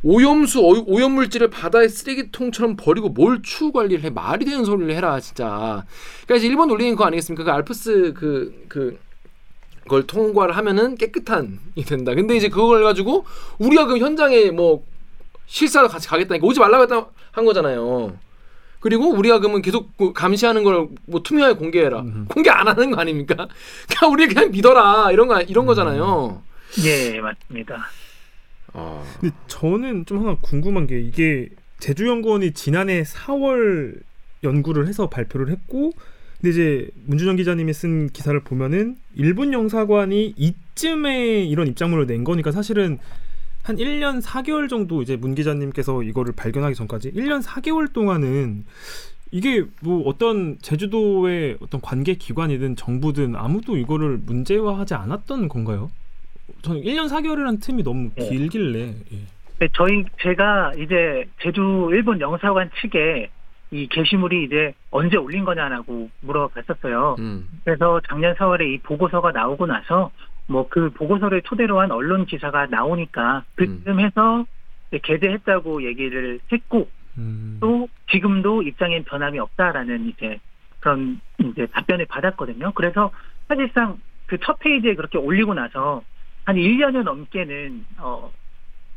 [0.03, 5.19] 오염수 오- 오염 물질을 바다의 쓰레기통처럼 버리고 뭘 추후 관리를 해 말이 되는 소리를 해라
[5.19, 5.83] 진짜.
[6.25, 7.43] 그러니까 이제 일본 논리는 그거 아니겠습니까?
[7.43, 8.99] 그 알프스 그그
[9.83, 12.13] 그걸 통과를 하면은 깨끗한이 된다.
[12.13, 13.25] 근데 이제 그걸 가지고
[13.57, 14.85] 우리가 그 현장에 뭐
[15.47, 18.13] 실사로 같이 가겠다니까 오지 말라고 했다 한 거잖아요.
[18.79, 22.01] 그리고 우리가 그러면 계속 그 감시하는 걸 뭐 투명하게 공개해라.
[22.01, 22.25] 음.
[22.29, 23.35] 공개 안 하는 거 아닙니까?
[23.87, 26.41] 그냥 우리 그냥 믿어라 이런 거 이런 거잖아요.
[26.85, 27.87] 예, 맞습니다.
[28.73, 29.03] 아.
[29.19, 33.99] 근데 저는 좀 하나 궁금한 게 이게 제주연구원이 지난해 4월
[34.43, 35.91] 연구를 해서 발표를 했고
[36.39, 42.99] 근데 이제 문준영 기자님이 쓴 기사를 보면은 일본 영사관이 이쯤에 이런 입장문을 낸 거니까 사실은
[43.63, 48.65] 한 1년 4개월 정도 이제 문 기자님께서 이거를 발견하기 전까지 1년 4개월 동안은
[49.31, 55.91] 이게 뭐 어떤 제주도의 어떤 관계 기관이든 정부든 아무도 이거를 문제화하지 않았던 건가요?
[56.63, 58.29] 저는 1년 4개월이라는 틈이 너무 네.
[58.29, 58.79] 길길래
[59.13, 59.17] 예.
[59.59, 63.29] 네, 저희 제가 이제 제주 일본 영사관 측에
[63.71, 67.17] 이 게시물이 이제 언제 올린 거냐라고 물어봤었어요.
[67.19, 67.47] 음.
[67.63, 70.09] 그래서 작년 4월에 이 보고서가 나오고 나서
[70.49, 74.45] 뭐 그 보고서를 토대로 한 언론 기사가 나오니까 그쯤 해서
[74.89, 77.57] 이제 게재했다고 얘기를 했고 음.
[77.61, 80.39] 또 지금도 입장엔 변함이 없다라는 이제
[80.79, 82.71] 그런 이제 답변을 받았거든요.
[82.73, 83.11] 그래서
[83.47, 86.03] 사실상 그 첫 페이지에 그렇게 올리고 나서
[86.45, 88.31] 한 1년여 넘게는 어,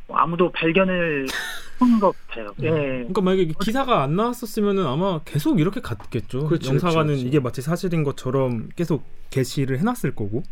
[0.06, 1.26] 뭐 아무도 발견을
[1.80, 2.52] 한것 같아요.
[2.62, 2.68] 예.
[2.70, 6.46] 그러니까 만약에 기사가 안 나왔었으면은 아마 계속 이렇게 갔겠죠.
[6.46, 7.28] 그렇지, 영사관은 그렇지, 그렇지.
[7.28, 10.42] 이게 마치 사실인 것처럼 계속 게시를 해놨을 거고.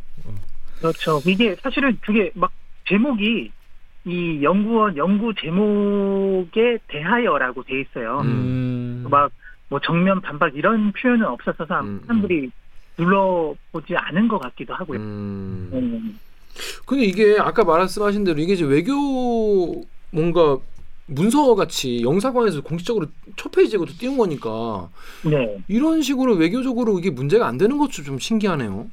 [0.81, 1.21] 그렇죠.
[1.27, 2.51] 이게 사실은 그게 막
[2.89, 3.51] 제목이
[4.07, 8.21] 이 연구원 연구 제목에 대하여라고 돼 있어요.
[8.25, 9.07] 음.
[9.11, 12.51] 막뭐 정면 반박 이런 표현은 없었어서 음, 사람들이
[12.97, 14.99] 눌러보지 않은 것 같기도 하고요.
[14.99, 15.71] 음.
[15.73, 16.19] 음.
[16.87, 20.59] 근데 이게 아까 말씀하신 대로 이게 이제 외교 뭔가
[21.07, 24.89] 문서 같이 영사관에서 공식적으로 첫 페이지에 그것도 띄운 거니까
[25.25, 25.59] 네.
[25.69, 28.89] 이런 식으로 외교적으로 이게 문제가 안 되는 것도 좀 신기하네요.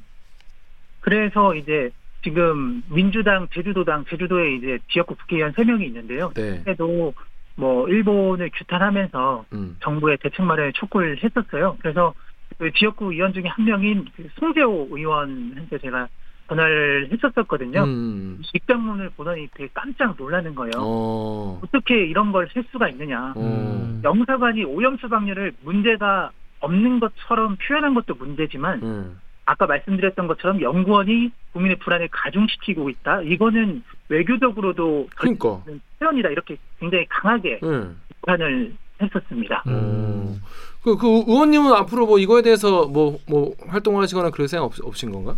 [1.08, 1.90] 그래서 이제
[2.22, 6.30] 지금 민주당, 제주도당, 제주도에 이제 지역구 국회의원 3명이 있는데요.
[6.34, 6.58] 네.
[6.58, 7.14] 그때도
[7.56, 9.76] 뭐 일본을 규탄하면서 음.
[9.80, 11.76] 정부의 대책 마련에 촉구를 했었어요.
[11.80, 12.12] 그래서
[12.58, 16.08] 그 지역구 의원 중에 한 명인 그 송재호 의원한테 제가
[16.48, 17.84] 전화를 했었었거든요.
[17.84, 18.42] 음.
[18.52, 20.72] 입장문을 보더니 되게 깜짝 놀라는 거예요.
[20.78, 21.60] 어.
[21.64, 23.32] 어떻게 이런 걸 할 수가 있느냐.
[23.34, 23.40] 어.
[23.40, 24.00] 음.
[24.04, 29.20] 영사관이 오염수 방류를 문제가 없는 것처럼 표현한 것도 문제지만 음.
[29.48, 33.22] 아까 말씀드렸던 것처럼 연구원이 국민의 불안을 가중시키고 있다.
[33.22, 35.62] 이거는 외교적으로도 그러니까.
[35.98, 37.98] 표현이다 이렇게 굉장히 강하게 음.
[38.08, 39.64] 비판을 했었습니다.
[39.68, 40.42] 음.
[40.82, 45.12] 그, 그 의원님은 앞으로 뭐 이거에 대해서 뭐, 뭐 활동을 하시거나 그럴 생각 없, 없으신
[45.12, 45.34] 건가?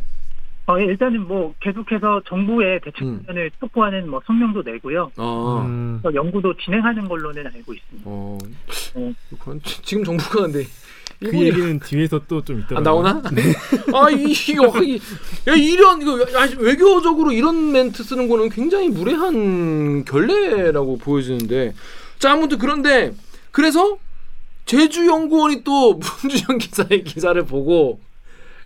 [0.66, 3.22] 어, 예, 일단은 뭐 계속해서 정부의 대책 음.
[3.26, 5.12] 마련을 촉구하는 뭐 성명도 내고요.
[5.18, 5.64] 아.
[5.66, 6.00] 음.
[6.02, 8.02] 또 연구도 진행하는 걸로는 알고 있습니다.
[8.06, 8.38] 어.
[8.96, 9.14] 네.
[9.62, 10.64] 지금 정부가 근데
[11.20, 12.78] 그 일본이 얘기는 뒤에서 또 좀 있더라고요.
[12.78, 13.22] 아, 나오나?
[13.94, 14.98] 아, 이, 이거, 이,
[15.48, 21.74] 야, 이런, 이거, 아, 외교적으로 이런 멘트 쓰는 거는 굉장히 무례한 결례라고 보여지는데.
[22.18, 23.12] 자, 아무튼 그런데,
[23.50, 23.98] 그래서,
[24.64, 28.00] 제주 연구원이 또 문주영 기사의 기사를 보고,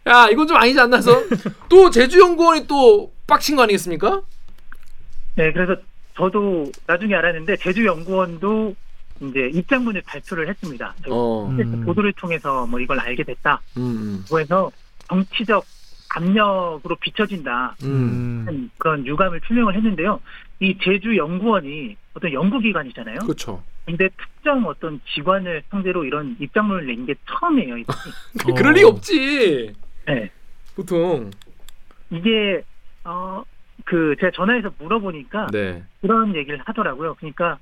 [0.07, 1.25] 야, 이건 좀 아니지 않나서?
[1.69, 4.23] 또 제주 연구원이 또 빡친 거 아니겠습니까?
[5.37, 5.77] 네, 그래서
[6.17, 8.77] 저도 나중에 알았는데 제주 연구원도
[9.21, 10.95] 이제 입장문을 발표를 했습니다.
[11.09, 11.47] 어.
[11.49, 11.85] 음.
[11.85, 13.61] 보도를 통해서 뭐 이걸 알게 됐다.
[13.77, 14.25] 음.
[14.31, 14.71] 그래서
[15.09, 15.65] 정치적
[16.17, 17.77] 압력으로 비춰진다.
[17.85, 18.47] 음.
[18.49, 18.71] 음.
[18.79, 20.21] 그런 유감을 표명을 했는데요.
[20.61, 23.19] 이 제주 연구원이 어떤 연구기관이잖아요.
[23.21, 23.63] 그렇죠.
[23.87, 27.75] 근데 특정 어떤 기관을 상대로 이런 입장문을 낸 게 처음이에요.
[28.49, 28.55] 어.
[28.55, 29.73] 그럴 리 없지.
[30.07, 30.31] 네.
[30.75, 31.31] 보통.
[32.11, 32.63] 이게
[33.05, 33.43] 어
[33.87, 35.83] 그 제가 전화해서 물어보니까 네.
[36.01, 37.15] 그런 얘기를 하더라고요.
[37.19, 37.59] 그러니까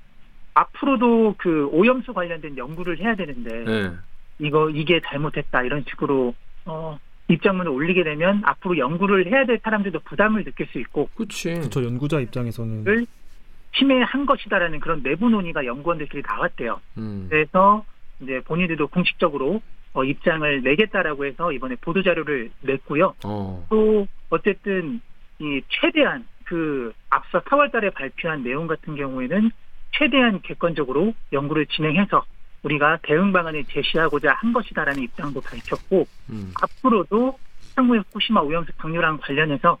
[0.53, 3.91] 앞으로도 그 오염수 관련된 연구를 해야 되는데 네.
[4.39, 6.33] 이거 이게 잘못했다 이런 식으로
[6.65, 11.69] 어 입장문을 올리게 되면 앞으로 연구를 해야 될 사람들도 부담을 느낄 수 있고 그렇지.
[11.69, 13.05] 저 연구자 입장에서는 을
[13.75, 16.79] 침해한 것이다라는 그런 내부 논의가 연구원들끼리 나왔대요.
[16.97, 17.27] 음.
[17.29, 17.85] 그래서
[18.21, 19.61] 이제 본인들도 공식적으로
[19.93, 23.13] 어, 입장을 내겠다라고 해서 이번에 보도 자료를 냈고요.
[23.25, 23.65] 어.
[23.69, 25.01] 또 어쨌든
[25.39, 29.51] 이 최대한 그 앞서 4월달에 발표한 내용 같은 경우에는
[29.97, 32.23] 최대한 객관적으로 연구를 진행해서
[32.63, 36.53] 우리가 대응 방안을 제시하고자 한 것이다라는 입장도 밝혔고 음.
[36.61, 37.37] 앞으로도
[37.75, 39.77] 향후에 후쿠시마 오염수 방류랑 관련해서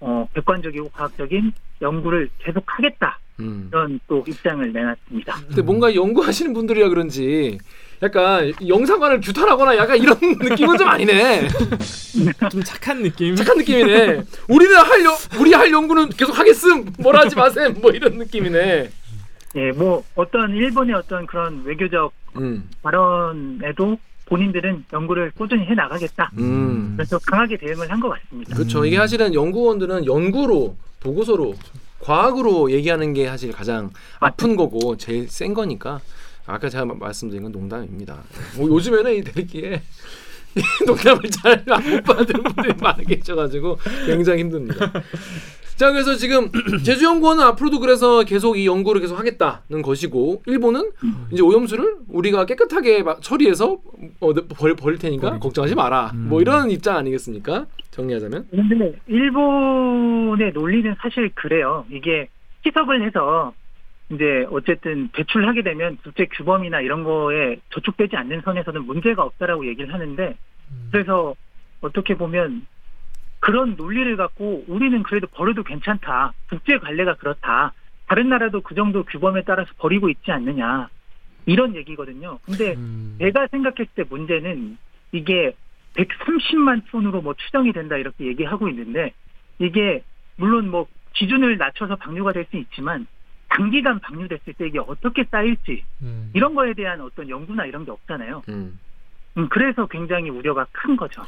[0.00, 3.68] 어, 객관적이고 과학적인 연구를 계속하겠다 음.
[3.70, 5.36] 이런 또 입장을 내놨습니다.
[5.46, 7.58] 근데 뭔가 연구하시는 분들이라 그런지
[8.02, 11.48] 약간 영상관을 규탄하거나 약간 이런 느낌은 좀 아니네.
[12.50, 13.34] 좀 착한 느낌.
[13.34, 14.22] 착한 느낌이네.
[14.48, 16.92] 우리는 할 연, 우리 할 연구는 계속 하겠음.
[16.98, 17.80] 뭐라 하지 마셈.
[17.80, 18.90] 뭐 이런 느낌이네.
[19.56, 22.68] 예, 뭐 어떤 일본의 어떤 그런 외교적 음.
[22.82, 26.30] 발언에도 본인들은 연구를 꾸준히 해 나가겠다.
[26.38, 26.94] 음.
[26.96, 28.54] 그래서 강하게 대응을 한 것 같습니다.
[28.56, 28.84] 그렇죠.
[28.84, 31.54] 이게 사실은 연구원들은 연구로 보고서로
[32.00, 33.90] 과학으로 얘기하는 게 사실 가장
[34.20, 36.00] 아픈 거고 제일 센 거니까
[36.46, 38.22] 아까 제가 마- 말씀드린 건 농담입니다.
[38.56, 39.82] 뭐 요즘에는 이 대기에
[40.86, 44.90] 농담을 잘 못 받는 분들이 많이 계셔가지고 굉장히 힘듭니다.
[45.76, 46.50] 자 그래서 지금
[46.84, 50.90] 제주 연구원은 앞으로도 그래서 계속 이 연구를 계속 하겠다는 것이고 일본은
[51.32, 53.78] 이제 오염수를 우리가 깨끗하게 마- 처리해서
[54.20, 55.42] 어, 벌, 버릴 테니까 버리겠다.
[55.42, 56.28] 걱정하지 마라 음.
[56.28, 61.84] 뭐 이런 입장 아니겠습니까 정리하자면 그런데 일본의 논리는 사실 그래요.
[61.90, 62.28] 이게
[62.64, 63.52] 희석을 해서
[64.12, 70.36] 이제 어쨌든 배출하게 되면 국제 규범이나 이런 거에 저촉되지 않는 선에서는 문제가 없다라고 얘기를 하는데
[70.92, 71.34] 그래서
[71.80, 72.66] 어떻게 보면
[73.44, 76.32] 그런 논리를 갖고 우리는 그래도 버려도 괜찮다.
[76.48, 77.74] 국제 관례가 그렇다.
[78.06, 80.88] 다른 나라도 그 정도 규범에 따라서 버리고 있지 않느냐.
[81.44, 82.38] 이런 얘기거든요.
[82.42, 83.16] 근데 음.
[83.18, 84.78] 제가 생각했을 때 문제는
[85.12, 85.54] 이게
[85.94, 89.12] 130만 톤으로 뭐 추정이 된다 이렇게 얘기하고 있는데
[89.58, 90.02] 이게
[90.36, 93.06] 물론 뭐 기준을 낮춰서 방류가 될 수 있지만
[93.50, 96.30] 단기간 방류됐을 때 이게 어떻게 쌓일지 음.
[96.32, 98.42] 이런 거에 대한 어떤 연구나 이런 게 없잖아요.
[98.48, 98.80] 음.
[99.36, 101.22] 음, 그래서 굉장히 우려가 큰 거죠.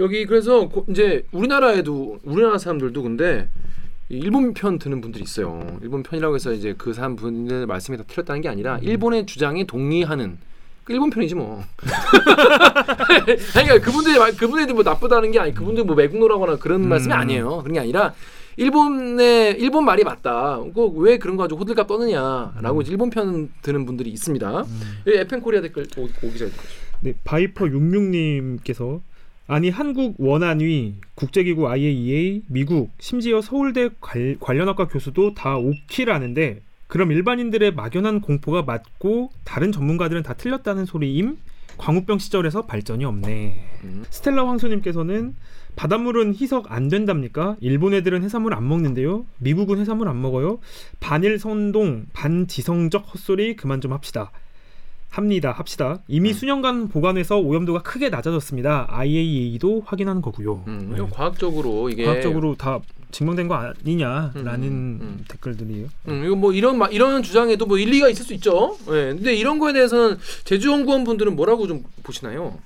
[0.00, 3.48] 여기 그래서 고- 이제 우리나라에도 우리나라 사람들도 근데
[4.08, 5.78] 이 일본 편 드는 분들이 있어요.
[5.82, 10.38] 일본 편이라고 해서 이제 그 사람 분들 말씀이 다 틀렸다는 게 아니라 일본의 주장에 동의하는
[10.84, 11.62] 그 일본 편이지 뭐.
[13.52, 16.88] 그러니까 그분들이 말- 그분들이 뭐 나쁘다는 게 아니 그분들 뭐 매국노라거나 그런 음.
[16.88, 17.58] 말씀이 아니에요.
[17.62, 18.14] 그런 게 아니라
[18.56, 20.58] 일본의 일본 말이 맞다.
[20.58, 24.60] 그거 왜 그런 거 가지고 호들갑 떠느냐라고 이제 일본 편 드는 분들이 있습니다.
[24.62, 24.80] 음.
[25.06, 26.58] 여기 에펨코리아 댓글 오, 오 기자 댓글.
[27.02, 29.00] 네, 바이퍼 66님께서
[29.50, 37.74] 아니 한국 원안위 국제기구 IAEA 미국 심지어 서울대 관, 관련학과 교수도 다 오키라는데 그럼 일반인들의
[37.74, 41.36] 막연한 공포가 맞고 다른 전문가들은 다 틀렸다는 소리임
[41.78, 43.54] 광우병 시절에서 발전이 없네.
[43.82, 44.04] 음.
[44.08, 45.34] 스텔라 황소님께서는
[45.74, 47.56] 바닷물은 희석 안 된답니까?
[47.58, 49.26] 일본 애들은 해산물 안 먹는데요.
[49.38, 50.60] 미국은 해산물 안 먹어요.
[51.00, 54.30] 반일 선동 반지성적 헛소리 그만 좀 합시다.
[55.10, 55.50] 합니다.
[55.52, 55.98] 합시다.
[56.08, 56.32] 이미 음.
[56.34, 58.86] 수년간 보관해서 오염도가 크게 낮아졌습니다.
[58.90, 60.62] IAEA도 확인하는 거고요.
[60.68, 61.04] 음, 네.
[61.10, 62.78] 과학적으로 이게 과학적으로 다
[63.10, 65.24] 증명된 거 아니냐라는 음, 음.
[65.28, 65.88] 댓글들이에요.
[66.08, 68.76] 음, 이거 뭐 이런 마- 이런 주장에도 뭐 일리가 있을 수 있죠.
[68.88, 69.12] 예.
[69.14, 72.58] 근데 이런 거에 대해서는 제주 연구원 분들은 뭐라고 좀 보시나요?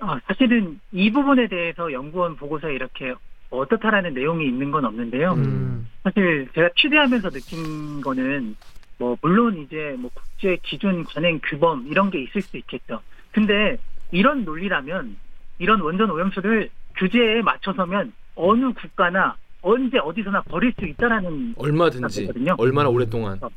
[0.00, 3.14] 아, 사실은 이 부분에 대해서 연구원 보고서에 이렇게
[3.50, 5.32] 어떻다라는 내용이 있는 건 없는데요.
[5.32, 5.88] 음.
[6.04, 8.56] 사실 제가 취재하면서 느낀 거는
[8.98, 13.00] 뭐 물론 이제 뭐 국제 기준 관행 규범 이런 게 있을 수 있겠죠.
[13.32, 13.78] 근데
[14.10, 15.16] 이런 논리라면
[15.58, 22.54] 이런 원전 오염수를 규제에 맞춰서면 어느 국가나 언제 어디서나 버릴 수 있다라는 얼마든지 그렇거든요.
[22.58, 23.38] 얼마나 오랫동안.
[23.42, 23.48] 어.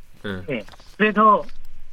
[0.50, 0.62] 예.
[0.98, 1.44] 그래서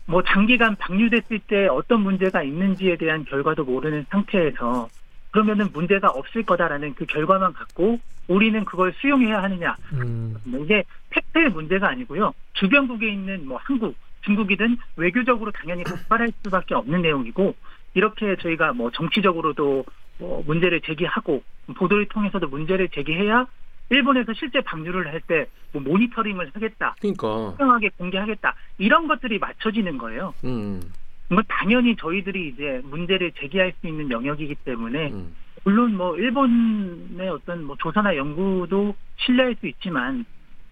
[0.06, 4.88] 뭐 장기간 방류됐을 때 어떤 문제가 있는지에 대한 결과도 모르는 상태에서
[5.30, 10.36] 그러면은 문제가 없을 거다라는 그 결과만 갖고 우리는 그걸 수용해야 하느냐 음.
[10.62, 12.32] 이게 팩트의 문제가 아니고요.
[12.54, 17.54] 주변국에 있는 뭐 한국, 중국이든 외교적으로 당연히 폭발할 수밖에 없는 내용이고
[17.94, 19.84] 이렇게 저희가 뭐 정치적으로도
[20.18, 21.42] 뭐 문제를 제기하고
[21.76, 23.46] 보도를 통해서도 문제를 제기해야
[23.90, 27.54] 일본에서 실제 방류를 할 때 뭐 모니터링을 하겠다, 그러니까.
[27.58, 30.32] 투명하게 공개하겠다 이런 것들이 맞춰지는 거예요.
[30.44, 30.80] 음.
[31.28, 35.34] 뭐 당연히 저희들이 이제 문제를 제기할 수 있는 영역이기 때문에 음.
[35.64, 40.24] 물론 뭐 일본의 어떤 뭐 조사나 연구도 신뢰할 수 있지만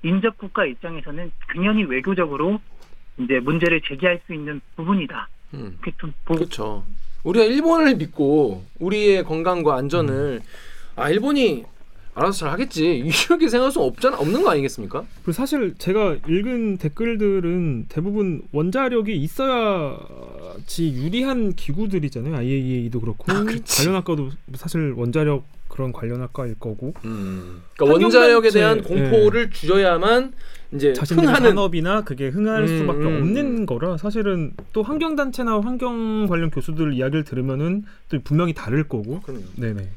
[0.03, 2.61] 인접 국가 입장에서는 당연히 외교적으로
[3.19, 5.29] 이제 문제를 제기할 수 있는 부분이다.
[5.55, 5.79] 음.
[6.25, 6.85] 그렇죠.
[7.25, 10.41] 우리가 일본을 믿고 우리의 건강과 안전을
[10.95, 11.65] 아 일본이
[12.17, 12.97] 알아서 잘 하겠지
[13.29, 15.05] 이렇게 생각할 수 없잖아 없는 거 아니겠습니까?
[15.19, 22.35] 그리고 사실 제가 읽은 댓글들은 대부분 원자력이 있어야지 유리한 기구들이잖아요.
[22.35, 23.45] IAEA도 그렇고 아.
[23.45, 27.63] 관련 학과도 사실 원자력 그런 관련 학과일 거고 음.
[27.77, 30.33] 그러니까 원자력에 대한 환경단체, 공포를 줄여야만
[30.73, 36.27] 이제 흥하는 산업이나 그게 흥할 음, 수밖에 음, 없는 거라 사실은 또 환경 단체나 환경
[36.29, 39.21] 관련 교수들 이야기를 들으면은 또 분명히 다를 거고.
[39.21, 39.43] 그럼요.
[39.57, 39.91] 네네.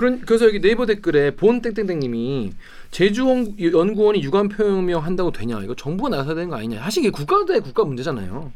[0.00, 2.52] 그런 그래서 여기 네이버 댓글에 본 땡땡땡님이
[2.90, 7.10] 제주 원- 연구원이 유관 표명 한다고 되냐 이거 정부가 나서야 되는 거 아니냐 사실 이게
[7.10, 8.50] 국가 대 국가 문제잖아요.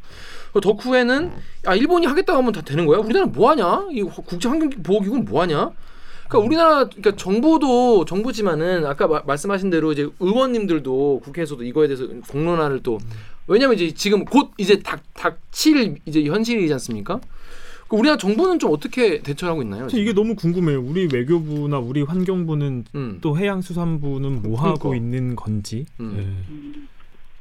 [0.55, 1.33] 그 덕후에는
[1.67, 2.99] 아 일본이 하겠다고 하면 다 되는 거야?
[2.99, 3.89] 우리나라 뭐 하냐?
[3.91, 5.71] 이 국제 환경 보호 기구는 뭐 하냐?
[6.29, 12.81] 그러니까 우리나라 그러니까 정부도 정부지만은 아까 마- 말씀하신 대로 이제 의원님들도 국회에서도 이거에 대해서 공론화를
[12.83, 12.99] 또
[13.47, 17.21] 왜냐면 이제 지금 곧 이제 닥 닥칠 이제 현실이지 않습니까?
[17.95, 19.87] 그 우리나라 정부는 좀 어떻게 대처를 하고 있나요?
[19.93, 20.81] 이게 너무 궁금해요.
[20.81, 23.19] 우리 외교부나 우리 환경부는 음.
[23.21, 24.97] 또 해양수산부는 뭐 하고 그러니까.
[24.97, 25.87] 있는 건지.
[26.01, 26.15] 음.
[26.17, 26.75] 네.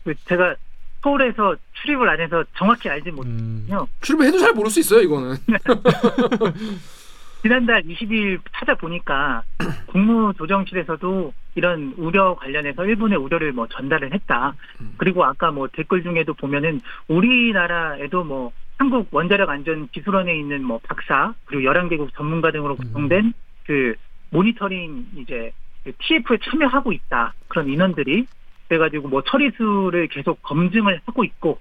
[0.04, 0.56] 그 제가
[1.02, 3.32] 서울에서 출입을 안 해서 정확히 알지 못해요.
[3.32, 3.68] 음.
[4.02, 5.36] 출입해도 잘 모를 수 있어요 이거는.
[7.42, 9.44] 지난달 20일 찾아보니까
[9.88, 14.54] 국무조정실에서도 이런 우려 관련해서 일본의 우려를 뭐 전달을 했다.
[14.80, 14.94] 음.
[14.98, 18.52] 그리고 아까 뭐 댓글 중에도 보면은 우리나라에도 뭐
[18.84, 23.32] 한국 원자력 안전 기술원에 있는 뭐 박사 그리고 11개국 전문가 등으로 구성된
[23.66, 23.96] 그
[24.30, 25.54] 모니터링 이제
[25.86, 27.34] 그 TF에 참여하고 있다.
[27.48, 28.26] 그런 인원들이
[28.68, 31.60] 그래가지고 뭐 처리수를 계속 검증을 하고 있고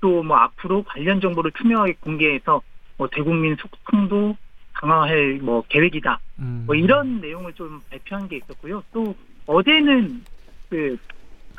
[0.00, 2.62] 또 뭐 앞으로 관련 정보를 투명하게 공개해서
[2.96, 4.36] 뭐 대국민 소통도
[4.72, 6.20] 강화할 뭐 계획이다.
[6.38, 6.62] 음.
[6.64, 8.84] 뭐 이런 내용을 좀 발표한 게 있었고요.
[8.92, 10.22] 또 어제는
[10.70, 10.96] 그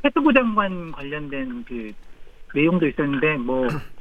[0.06, 1.92] 해수부 장관 관련된 그
[2.56, 3.68] 내용도 있었는데 뭐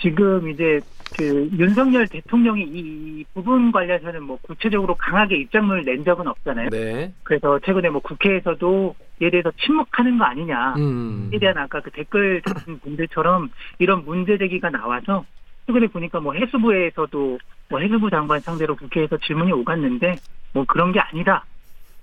[0.00, 0.80] 지금 이제
[1.16, 6.70] 그 윤석열 대통령이 이 부분 관련해서는 뭐 구체적으로 강하게 입장문을 낸 적은 없잖아요.
[6.70, 7.12] 네.
[7.22, 10.74] 그래서 최근에 뭐 국회에서도 이에 대해서 침묵하는 거 아니냐.
[10.78, 11.30] 음.
[11.32, 15.24] 에 대한 아까 그 댓글 다신 분들처럼 이런 문제 제기가 나와서
[15.66, 17.38] 최근에 보니까 뭐 해수부에서도
[17.70, 20.16] 뭐 해수부 장관 상대로 국회에서 질문이 오갔는데
[20.52, 21.44] 뭐 그런 게 아니다.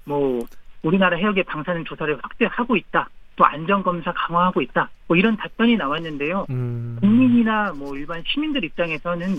[0.06, 0.46] 뭐
[0.84, 3.10] 우리나라 해역의 방사능 조사를 확대하고 있다.
[3.36, 4.90] 또 안전 검사 강화하고 있다.
[5.08, 6.46] 뭐 이런 답변이 나왔는데요.
[6.50, 6.98] 음.
[7.00, 9.38] 국민이나 뭐 일반 시민들 입장에서는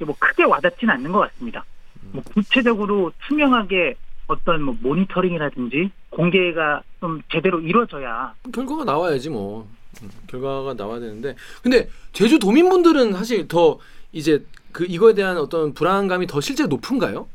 [0.00, 1.64] 뭐 크게 와닿지는 않는 것 같습니다.
[2.12, 3.94] 뭐 구체적으로 투명하게
[4.26, 9.68] 어떤 뭐 모니터링이라든지 공개가 좀 제대로 이루어져야 결과가 나와야지 뭐.
[10.02, 13.78] 음, 결과가 나와야 되는데 근데 제주 도민분들은 사실 더
[14.12, 17.28] 이제 그 이거에 대한 어떤 불안감이 더 실제 높은가요?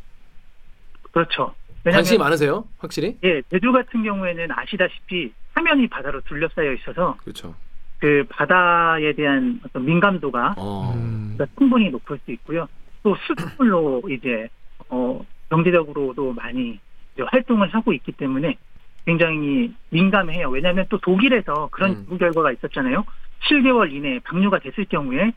[1.12, 1.54] 그렇죠.
[1.84, 2.66] 관심이 많으세요?
[2.78, 3.18] 확실히?
[3.24, 7.56] 예, 제주 같은 경우에는 아시다시피 사면이 바다로 둘러싸여 있어서 그렇죠.
[8.00, 10.94] 그 바다에 대한 어떤 민감도가 어.
[10.96, 11.38] 음.
[11.58, 12.68] 충분히 높을 수 있고요.
[13.02, 14.50] 또 수출로 이제
[14.90, 16.80] 어 경제적으로도 많이
[17.14, 18.58] 이제 활동을 하고 있기 때문에
[19.06, 20.50] 굉장히 민감해요.
[20.50, 21.96] 왜냐하면 또 독일에서 그런 음.
[21.98, 23.06] 연구 결과가 있었잖아요.
[23.48, 25.32] 7개월 이내에 방류가 됐을 경우에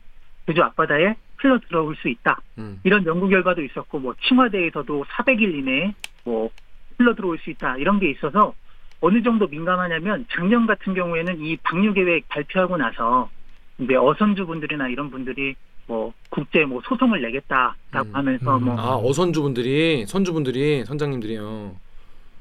[0.45, 2.41] 제주 앞바다에 흘러 들어올 수 있다.
[2.57, 2.79] 음.
[2.83, 5.93] 이런 연구 결과도 있었고 뭐 청와대에서도 400일 이내에
[6.25, 6.49] 뭐
[6.97, 8.53] 흘러 들어올 수 있다 이런 게 있어서
[9.01, 13.29] 어느 정도 민감하냐면 작년 같은 경우에는 이 방류 계획 발표하고 나서
[13.79, 15.55] 이제 어선주 분들이나 이런 분들이
[15.87, 18.15] 뭐 국제 뭐 소송을 내겠다라고 음.
[18.15, 18.65] 하면서 음.
[18.65, 21.75] 뭐아 어선주분들이 선주분들이 선장님들이요.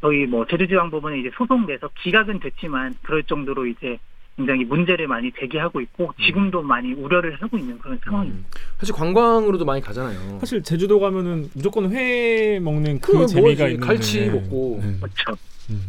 [0.00, 3.98] 저희 뭐 제주지방 법원에 이제 소송 내서 기각은 됐지만 그럴 정도로 이제
[4.36, 8.48] 굉장히 문제를 많이 제기하고 있고 지금도 많이 우려를 하고 있는 그런 상황입니다.
[8.48, 8.50] 음.
[8.78, 10.38] 사실 관광으로도 많이 가잖아요.
[10.38, 13.74] 사실 제주도 가면은 무조건 회 먹는 그 그거 재미가 먹어야지.
[13.74, 14.80] 있는데 갈치 먹고.
[14.82, 14.92] 네.
[15.00, 15.42] 그렇죠.
[15.70, 15.82] 음.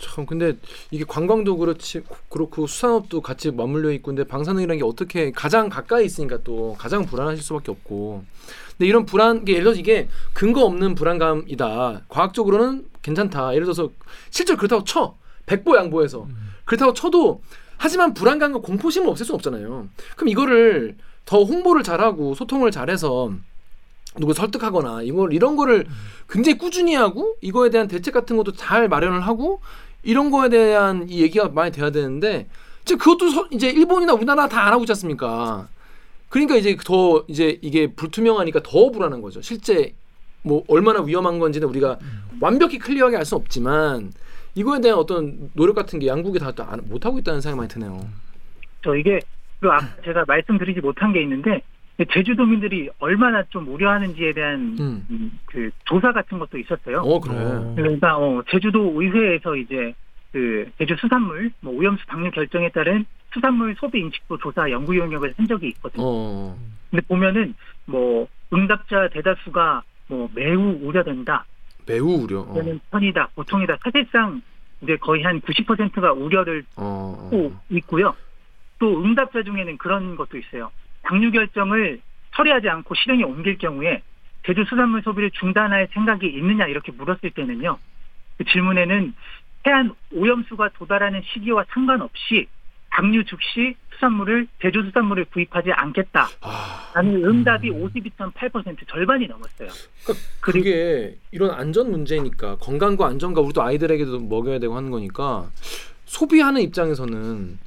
[0.00, 0.56] 참 근데
[0.90, 6.38] 이게 관광도 그렇지 그렇고 수산업도 같이 맞물려 있고 근데 방사능이라는 게 어떻게 가장 가까이 있으니까
[6.44, 8.24] 또 가장 불안하실 수밖에 없고.
[8.76, 12.02] 근데 이런 불안 이게 예를 들어서 이게 근거 없는 불안감이다.
[12.08, 13.54] 과학적으로는 괜찮다.
[13.54, 13.90] 예를 들어서
[14.30, 15.16] 실제로 그렇다고 쳐.
[15.46, 16.26] 백보 양보해서.
[16.64, 17.42] 그렇다고 쳐도
[17.76, 19.88] 하지만 불안감과 공포심을 없앨 수는 없잖아요.
[20.16, 23.32] 그럼 이거를 더 홍보를 잘하고 소통을 잘해서
[24.16, 25.86] 누구 설득하거나 이걸 이런 거를
[26.28, 29.60] 굉장히 꾸준히 하고 이거에 대한 대책 같은 것도 잘 마련을 하고
[30.04, 32.46] 이런 거에 대한 이 얘기가 많이 돼야 되는데
[32.82, 35.68] 이제 그것도 서- 이제 일본이나 우리나라 다 안 하고 있지 않습니까?
[36.28, 39.40] 그러니까 이제 더 이제 이게 불투명하니까 더 불안한 거죠.
[39.42, 39.94] 실제
[40.42, 41.98] 뭐 얼마나 위험한 건지는 우리가
[42.40, 44.12] 완벽히 클리어하게 할수 없지만
[44.54, 46.52] 이거에 대한 어떤 노력 같은 게 양국이 다
[46.88, 48.06] 못 하고 있다는 생각이 많이 드네요.
[48.84, 49.20] 저 이게
[49.60, 49.68] 그
[50.04, 51.62] 제가 말씀드리지 못한 게 있는데
[52.12, 55.06] 제주도민들이 얼마나 좀 우려하는지에 대한 음.
[55.10, 56.98] 음, 그 조사 같은 것도 있었어요.
[56.98, 57.36] 어 그래.
[57.36, 57.74] 어.
[57.76, 59.94] 그러니까 어, 제주도 의회에서 이제
[60.32, 65.46] 그 제주 수산물 뭐 오염수 방류 결정에 따른 수산물 소비 인식도 조사 연구 용역을 한
[65.46, 66.04] 적이 있거든요.
[66.04, 66.58] 어.
[66.90, 67.54] 근데 보면은
[67.86, 71.44] 뭐 응답자 대다수가 뭐 매우 우려된다,
[71.86, 72.40] 매우 우려.
[72.40, 72.54] 어.
[72.90, 73.78] 편이다, 보통이다.
[73.82, 74.42] 사실상
[74.82, 77.28] 이제 거의 한 90%가 우려를 어.
[77.30, 78.14] 하고 있고요.
[78.80, 80.70] 또 응답자 중에는 그런 것도 있어요.
[81.04, 82.00] 방류 결정을
[82.34, 84.02] 처리하지 않고 실행에 옮길 경우에
[84.44, 87.78] 제주 수산물 소비를 중단할 생각이 있느냐 이렇게 물었을 때는요.
[88.36, 89.14] 그 질문에는
[89.66, 92.46] 해안 오염수가 도달하는 시기와 상관없이
[92.90, 96.28] 방류 즉시 수산물을 제주 수산물을 구입하지 않겠다
[96.94, 99.68] 라는 아, 응답이 52.8% 절반이 넘었어요.
[100.40, 105.48] 그리고 그게 이런 안전 문제니까 건강과 안전과 우리도 아이들에게도 먹여야 되고 하는 거니까
[106.04, 107.58] 소비하는 입장에서는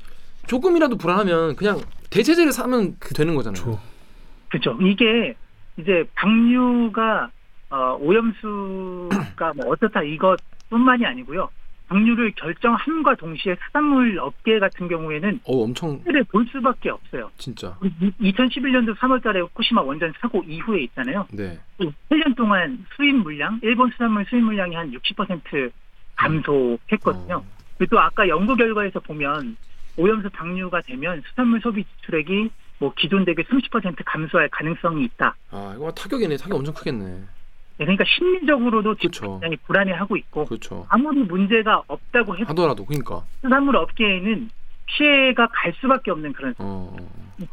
[0.47, 1.79] 조금이라도 불안하면 그냥
[2.09, 3.63] 대체제를 사면 되는 거잖아요.
[3.63, 3.79] 저
[4.49, 4.77] 그죠.
[4.81, 5.35] 이게
[5.77, 7.29] 이제 방류가
[7.69, 11.49] 어, 오염수가 뭐 어떻다 이것뿐만이 아니고요.
[11.89, 17.31] 방류를 결정함과 동시에 수산물 업계 같은 경우에는 어 엄청 피해를 볼 수밖에 없어요.
[17.37, 17.77] 진짜.
[18.19, 21.27] 2011년도 3월달에 후쿠시마 원전 사고 이후에 있잖아요.
[21.31, 21.57] 네.
[21.79, 25.71] 1년 동안 수입 물량, 일본 수산물 수입 물량이 한 60%
[26.15, 27.35] 감소했거든요.
[27.37, 27.45] 어.
[27.77, 29.55] 그리고 또 아까 연구 결과에서 보면
[29.97, 35.35] 오염수 방류가 되면 수산물 소비 지출액이 뭐 기존 대비 30% 감소할 가능성이 있다.
[35.51, 36.37] 아 이거 타격이네.
[36.37, 37.05] 타격 엄청 크겠네.
[37.05, 39.31] 네, 그러니까 심리적으로도 지금.
[39.39, 40.85] 굉장히 불안해하고 있고 그렇죠.
[40.89, 43.23] 아무리 문제가 없다고 해도 하더라도 그러니까.
[43.41, 44.49] 수산물 업계에는
[44.85, 46.95] 피해가 갈 수밖에 없는 그런 어.
[46.99, 47.45] 어.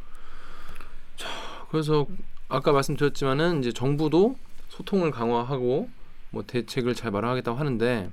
[1.16, 1.28] 자,
[1.70, 2.07] 그래서
[2.48, 4.37] 아까 말씀드렸지만은 이제 정부도
[4.68, 5.88] 소통을 강화하고
[6.30, 8.11] 뭐 대책을 잘 마련하겠다고 하는데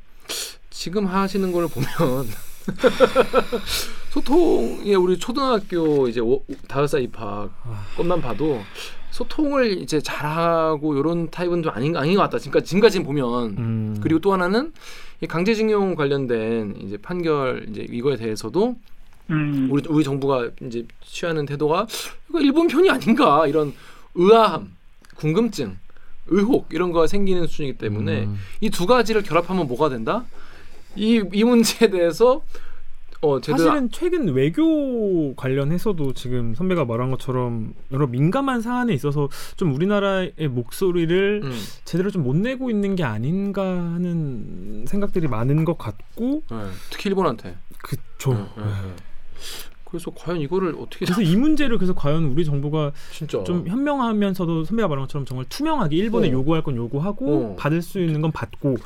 [0.69, 2.25] 지금 하시는 걸 보면
[4.11, 7.49] 소통에 우리 초등학교 이제 오- 다섯 살 입학
[7.95, 8.61] 것만 봐도
[9.11, 12.39] 소통을 이제 잘하고 이런 타입은 좀 아닌 아닌 것 같다.
[12.39, 13.97] 지금까지 지금까지 보면 음.
[14.01, 14.73] 그리고 또 하나는
[15.21, 18.75] 이 강제징용 관련된 이제 판결 이제 이거에 대해서도
[19.29, 21.87] 음, 우리 우리 정부가 이제 취하는 태도가
[22.29, 23.73] 이거 일본 편이 아닌가 이런
[24.15, 24.71] 의아함,
[25.15, 25.77] 궁금증,
[26.27, 28.37] 의혹 이런 거가 생기는 수준이기 때문에 음.
[28.61, 30.25] 이두 가지를 결합하면 뭐가 된다?
[30.95, 32.41] 이 이 문제에 대해서
[33.23, 40.33] 어 사실은 최근 외교 관련해서도 지금 선배가 말한 것처럼 여러 민감한 사안에 있어서 좀 우리나라의
[40.49, 41.51] 목소리를 음,
[41.85, 46.57] 제대로 좀 못 내고 있는 게 아닌가 하는 생각들이 많은 것 같고 네,
[46.89, 47.57] 특히 일본한테.
[47.83, 48.33] 그쵸.
[48.33, 48.95] 네, 네, 네.
[49.85, 54.87] 그래서 과연 이거를 어떻게 그래서 이 문제를 그래서 과연 우리 정부가 진짜 좀 현명하면서도 선배가
[54.87, 56.31] 말한 것처럼 정말 투명하게 일본에 어.
[56.31, 57.55] 요구할 건 요구하고 어.
[57.55, 58.77] 받을 수 있는 건 받고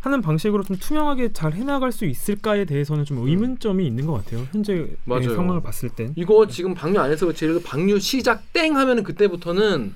[0.00, 4.46] 하는 방식으로 좀 투명하게 잘 해나갈 수 있을까에 대해서는 좀 의문점이 있는 것 같아요.
[4.50, 4.96] 현재 음.
[5.04, 5.34] 맞아요.
[5.34, 6.12] 상황을 봤을 땐.
[6.16, 9.94] 이거 지금 방류 안 해서 그렇지 예를 들어 방류 시작 땡 하면은 그때부터는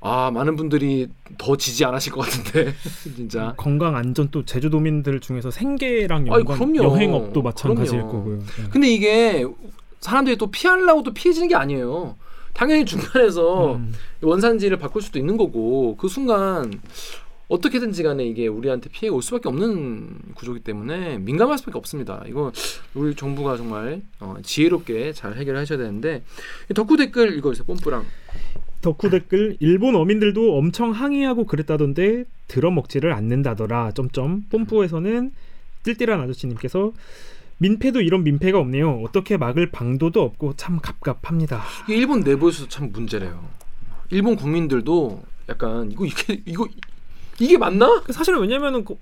[0.00, 2.74] 아 많은 분들이 더 지지 않으실 것 같은데
[3.16, 6.82] 진짜 건강 안전 또 제주도민들 중에서 생계랑 연관 그럼요.
[6.92, 8.12] 여행업도 마찬가지일 그럼요.
[8.18, 8.38] 거고요.
[8.38, 8.64] 네.
[8.70, 9.44] 근데 이게
[10.00, 12.14] 사람들이 또 피하려고 또 피해지는 게 아니에요
[12.52, 13.92] 당연히 중간에서 음.
[14.22, 16.72] 원산지를 바꿀 수도 있는 거고 그 순간
[17.48, 22.24] 어떻게든지 간에 이게 우리한테 피해가 올 수밖에 없는 구조기 때문에 민감할 수밖에 없습니다.
[22.26, 22.52] 이거
[22.94, 26.24] 우리 정부가 정말 어, 지혜롭게 잘 해결하셔야 되는데
[26.70, 27.66] 이 덕후 댓글 읽어주세요.
[27.66, 28.04] 뽐뿌랑.
[28.82, 33.92] 덕후 댓글 일본 어민들도 엄청 항의하고 그랬다던데 들어먹지를 않는다더라.
[33.92, 35.32] 점점 뽐뿌에서는
[35.84, 36.92] 띨띨한 아저씨님께서
[37.58, 39.00] 민폐도 이런 민폐가 없네요.
[39.02, 41.62] 어떻게 막을 방도도 없고 참 갑갑합니다.
[41.88, 43.48] 일본 내부에서 참 문제래요.
[44.10, 46.68] 일본 국민들도 약간 이거 이게 이거
[47.40, 48.02] 이게 맞나?
[48.10, 48.96] 사실은 왜냐면은 그,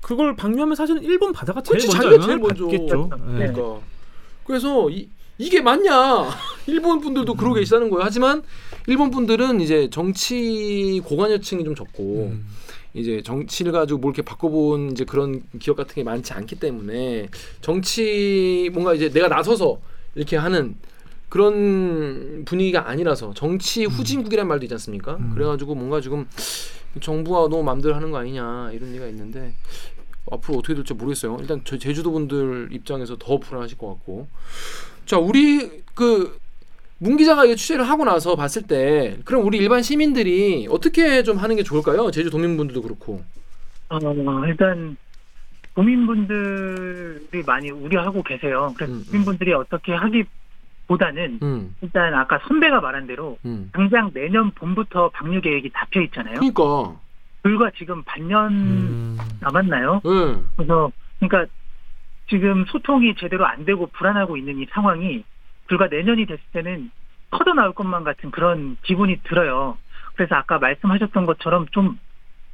[0.00, 2.64] 그, 걸 방류하면 사실은 일본 바다가 제일 그치, 먼저 제일 먼저.
[2.64, 3.10] 받겠죠.
[3.26, 3.52] 네.
[3.52, 3.80] 그러니까
[4.44, 6.28] 그래서 이, 이게 맞냐?
[6.66, 8.04] 일본 분들도 그러고 계시다는 거예요.
[8.04, 8.42] 하지만
[8.86, 12.46] 일본 분들은 이제 정치 고관여층이 좀 적고 음.
[12.94, 17.28] 이제 정치를 가지고 뭘 이렇게 바꿔본 이제 그런 기업 같은 게 많지 않기 때문에
[17.60, 19.80] 정치 뭔가 이제 내가 나서서
[20.14, 20.74] 이렇게 하는
[21.28, 25.16] 그런 분위기가 아니라서 정치 후진국이란 말도 있지 않습니까?
[25.16, 25.30] 음.
[25.34, 26.26] 그래가지고 뭔가 지금
[27.00, 29.54] 정부가 너무 마음대로 하는 거 아니냐 이런 얘기가 있는데
[30.30, 31.38] 앞으로 어떻게 될지 모르겠어요.
[31.40, 34.28] 일단 저 제주도 분들 입장에서 더 불안하실 것 같고.
[35.06, 36.40] 자, 우리 그
[37.02, 41.56] 문 기자가 이거 취재를 하고 나서 봤을 때 그럼 우리 일반 시민들이 어떻게 좀 하는
[41.56, 42.10] 게 좋을까요?
[42.10, 43.22] 제주 도민분들도 그렇고.
[43.88, 43.98] 어,
[44.46, 44.98] 일단
[45.74, 48.74] 도민분들이 많이 우려하고 계세요.
[48.76, 49.04] 그래서 음, 음.
[49.06, 50.24] 도민분들이 어떻게 하기
[50.90, 53.70] 보다는 음, 일단 아까 선배가 말한 대로 음.
[53.72, 56.34] 당장 내년 봄부터 방류 계획이 잡혀 있잖아요.
[56.34, 56.98] 그러니까
[57.44, 59.18] 불과 지금 반년 음.
[59.38, 60.00] 남았나요?
[60.04, 60.42] 예.
[60.56, 61.52] 그래서 그러니까
[62.28, 65.22] 지금 소통이 제대로 안 되고 불안하고 있는 이 상황이
[65.68, 66.90] 불과 내년이 됐을 때는
[67.30, 69.78] 터져 나올 것만 같은 그런 기분이 들어요.
[70.16, 72.00] 그래서 아까 말씀하셨던 것처럼 좀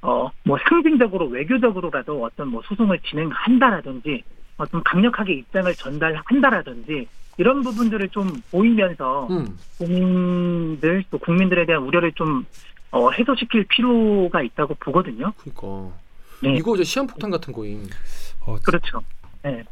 [0.03, 4.23] 어, 뭐 상징적으로 외교적으로라도 어떤 뭐 소송을 진행한다라든지
[4.59, 7.09] 어떤 강력하게 입장을 전달한다라든지
[7.39, 9.59] 이런 부분들을 좀 보이면서 음.
[9.79, 12.47] 국민들 또 국민들에 대한 우려를 좀
[12.91, 15.33] 어, 해소시킬 필요가 있다고 보거든요.
[15.39, 15.95] 그러니까
[16.43, 16.55] 네.
[16.57, 17.87] 이거 이제 시한폭탄 같은 거임.
[18.41, 19.03] 어, 그렇죠.
[19.43, 19.63] 네.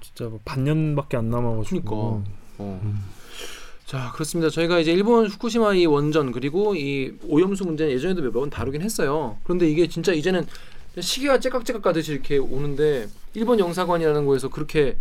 [0.00, 1.80] 진짜 뭐 반년밖에 안 남아가지고.
[1.82, 2.30] 그러니까.
[2.58, 2.80] 어.
[2.84, 3.00] 음.
[3.86, 4.50] 자 그렇습니다.
[4.50, 9.36] 저희가 이제 일본 후쿠시마 이 원전 그리고 이 오염수 문제는 예전에도 몇 번 다루긴 했어요.
[9.42, 10.46] 그런데 이게 진짜 이제는
[11.00, 14.96] 시계가 째깍째깍 가듯이 이렇게 오는데 일본 영사관이라는 거에서 그렇게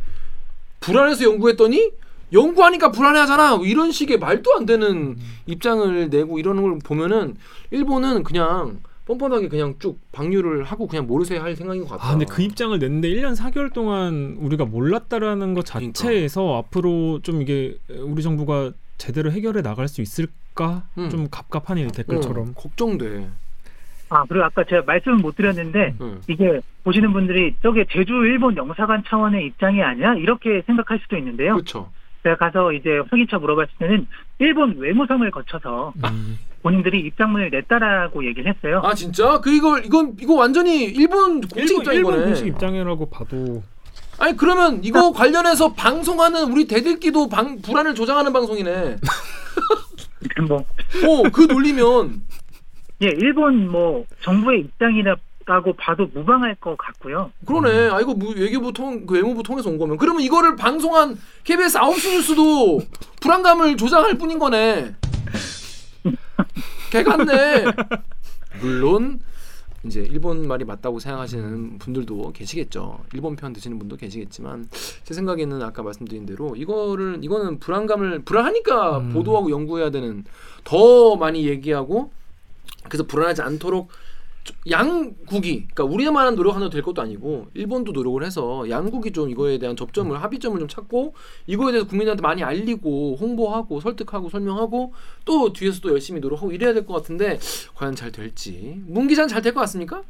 [0.80, 1.91] 불안해서 연구했더니
[2.32, 3.57] 연구하니까 불안해하잖아.
[3.57, 5.17] 뭐 이런 식의 말도 안 되는
[5.47, 7.36] 입장을 내고 이러는 걸 보면은
[7.71, 12.07] 일본은 그냥 뻔뻔하게 그냥 쭉 방류를 하고 그냥 모르쇠 할 생각인 것 같아.
[12.07, 15.93] 아 근데 그 입장을 냈는데 1년 4개월 동안 우리가 몰랐다라는 것 그러니까.
[15.93, 21.09] 자체에서 앞으로 좀 이게 우리 정부가 제대로 해결해 나갈 수 있을까 음.
[21.09, 23.27] 좀 갑갑하네요 이 댓글처럼 어, 걱정돼.
[24.10, 26.20] 아 그리고 아까 제가 말씀을 못 드렸는데 응.
[26.28, 31.53] 이게 보시는 분들이 저게 제주 일본 영사관 차원의 입장이 아니야 이렇게 생각할 수도 있는데요.
[31.53, 31.91] 그렇죠.
[32.24, 34.07] 제가 가서 이제 확인차 물어봤을 때는
[34.39, 36.38] 일본 외무성을 거쳐서 음.
[36.64, 38.82] 본인들이 입장문을 냈다라고 얘기를 했어요.
[38.84, 39.39] 아 진짜?
[39.39, 42.24] 그 이거 이건 이거 완전히 일본 공식 일본, 입장인 일본.
[42.26, 43.64] 공식 입장이라고 봐도
[44.18, 48.97] 아니 그러면 이거 관련해서 방송하는 우리 대들기도 방 불안을 조장하는 방송이네.
[50.47, 52.22] 뭐 어, 그 논리면
[53.02, 57.32] 예, 일본 뭐 정부의 입장이라고 봐도 무방할 것 같고요.
[57.45, 57.89] 그러네.
[57.91, 62.12] 아 이거 무- 외교부 통, 그 외무부 통해서 온 거면 그러면 이거를 방송한 KBS 9시
[62.12, 62.82] 뉴스도
[63.22, 64.95] 불안감을 조장할 뿐인 거네.
[66.91, 67.66] 개 같네.
[68.62, 69.20] 물론
[69.86, 73.00] 이제 일본 말이 맞다고 생각하시는 분들도 계시겠죠.
[73.14, 74.68] 일본 편 드시는 분도 계시겠지만
[75.04, 79.10] 제 생각에는 아까 말씀드린 대로 이거를 이거는 불안감을 불안하니까 음.
[79.14, 80.26] 보도하고 연구해야 되는
[80.66, 82.12] 더 많이 얘기하고
[82.88, 83.89] 그래서 불안하지 않도록
[84.45, 89.75] 좀 양국이 그러니까 우리만한 노력하면 될 것도 아니고 일본도 노력을 해서 양국이 좀 이거에 대한
[89.75, 91.13] 접점을 합의점을 좀 찾고
[91.45, 94.93] 이거에 대해서 국민들한테 많이 알리고 홍보하고 설득하고 설명하고
[95.25, 97.38] 또 뒤에서 또 열심히 노력하고 이래야 될 것 같은데
[97.75, 100.03] 과연 잘 될지 문 기자는 잘 될 것 같습니까?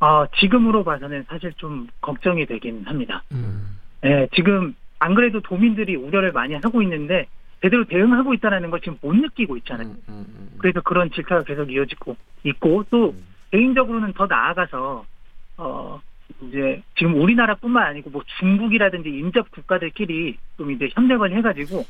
[0.00, 3.22] 아, 지금으로 봐서는 사실 좀 걱정이 되긴 합니다.
[3.32, 3.78] 음.
[4.04, 7.26] 예, 지금 안 그래도 도민들이 우려를 많이 하고 있는데
[7.62, 9.88] 제대로 대응하고 있다는 걸 지금 못 느끼고 있잖아요.
[9.88, 10.50] 음, 음, 음.
[10.58, 13.14] 그래서 그런 질타가 계속 이어지고 있고 또
[13.50, 15.04] 개인적으로는 더 나아가서
[15.58, 16.00] 어
[16.42, 21.84] 이제 지금 우리나라뿐만 아니고 뭐 중국이라든지 인접 국가들끼리 좀 이제 협력을 해가지고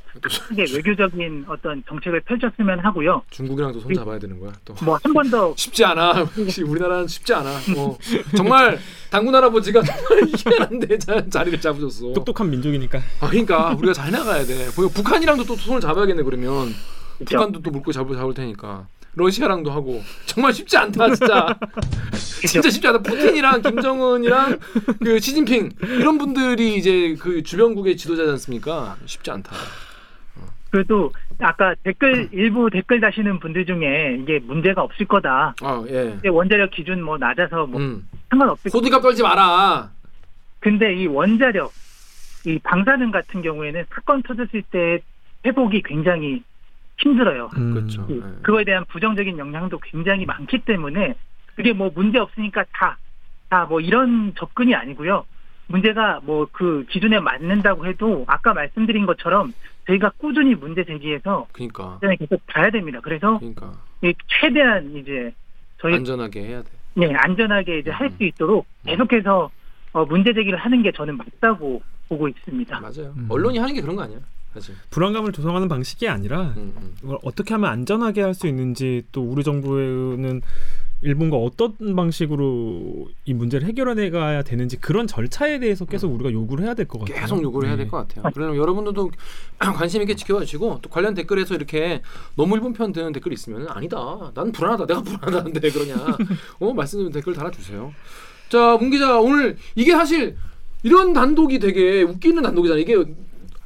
[0.48, 3.22] 크게 외교적인 어떤 정책을 펼쳤으면 하고요.
[3.30, 4.74] 중국이랑도 손 잡아야 되는 거야 또.
[4.84, 6.26] 뭐 한 번 더 쉽지 않아.
[6.38, 7.50] 역시 우리나라는 쉽지 않아.
[7.76, 7.96] 어.
[8.36, 8.78] 정말
[9.10, 12.12] 당군 할아버지가 정말 희한한데 자- 자리를 잡으셨어.
[12.12, 14.70] 똑똑한 민족이니까 아 그러니까 우리가 잘 나가야 돼.
[14.74, 16.68] 보여 북한이랑도 또 손을 잡아야겠네 그러면.
[17.18, 17.36] 그죠?
[17.36, 18.86] 북한도 또 물고 잡을 잡을 테니까.
[19.14, 21.58] 러시아랑도 하고 정말 쉽지 않다 진짜.
[22.46, 23.02] 진짜 쉽지 않다.
[23.02, 24.58] 푸틴이랑 김정은이랑
[25.02, 28.96] 그 시진핑 이런 분들이 이제 그 주변국의 지도자지 않습니까?
[29.06, 29.52] 쉽지 않다.
[30.70, 35.54] 그래도 아까 댓글 일부 댓글 다시는 분들 중에 이게 문제가 없을 거다.
[35.60, 36.16] 아 예.
[36.28, 38.08] 원자력 기준 뭐 낮아서 뭐 음.
[38.30, 39.90] 상관없을 호들갑 떨지 마라.
[40.60, 41.72] 근데 이 원자력,
[42.46, 45.00] 이 방사능 같은 경우에는 사건 터졌을 때
[45.44, 46.42] 회복이 굉장히
[47.00, 47.50] 힘들어요.
[47.56, 47.74] 음.
[47.74, 48.06] 그렇죠.
[48.06, 48.42] 그- 예.
[48.42, 51.14] 그거에 대한 부정적인 영향도 굉장히 많기 때문에
[51.56, 52.98] 그게 뭐 문제 없으니까 다,
[53.48, 55.24] 다 뭐 이런 접근이 아니고요.
[55.66, 59.52] 문제가 뭐 그 기준에 맞는다고 해도 아까 말씀드린 것처럼
[59.86, 61.98] 저희가 꾸준히 문제 제기해서 그러니까.
[62.18, 63.00] 계속 봐야 됩니다.
[63.02, 63.72] 그래서 그러니까
[64.02, 65.32] 이 최대한 이제
[65.78, 66.68] 저희 안전하게 해야 돼.
[66.94, 68.10] 네, 안전하게 이제 할 음.
[68.10, 69.50] 수 있도록 계속해서
[69.92, 72.80] 어, 문제 제기를 하는 게 저는 맞다고 보고 있습니다.
[72.80, 73.12] 맞아요.
[73.16, 73.26] 음.
[73.28, 74.18] 언론이 하는 게 그런 거 아니야,
[74.52, 74.74] 사실.
[74.90, 76.94] 불안감을 조성하는 방식이 아니라 음, 음.
[77.04, 80.40] 이걸 어떻게 하면 안전하게 할 수 있는지 또 우리 정부는
[81.02, 86.74] 일본과 어떤 방식으로 이 문제를 해결해 가야 되는지 그런 절차에 대해서 계속 우리가 요구를 해야
[86.74, 87.16] 될 것 같아요.
[87.16, 87.20] 음.
[87.20, 87.90] 계속 요구를 해야 될 네.
[87.90, 88.30] 것 같아요.
[88.34, 89.10] 그러면 여러분들도
[89.58, 92.02] 관심 있게 지켜봐 주시고 또 관련 댓글에서 이렇게
[92.36, 94.30] 너무 일본 편 드는 댓글 있으면 아니다.
[94.34, 94.86] 난 불안하다.
[94.86, 96.16] 내가 불안하다는데 왜 그러냐.
[96.60, 97.92] 어 말씀 댓글 달아주세요.
[98.50, 100.36] 자, 문 기자 오늘 이게 사실
[100.82, 102.80] 이런 단독이 되게 웃기는 단독이잖아.
[102.80, 102.96] 이게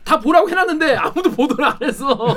[0.05, 2.17] 다 보라고 해놨는데 아무도 보도를 안 했어.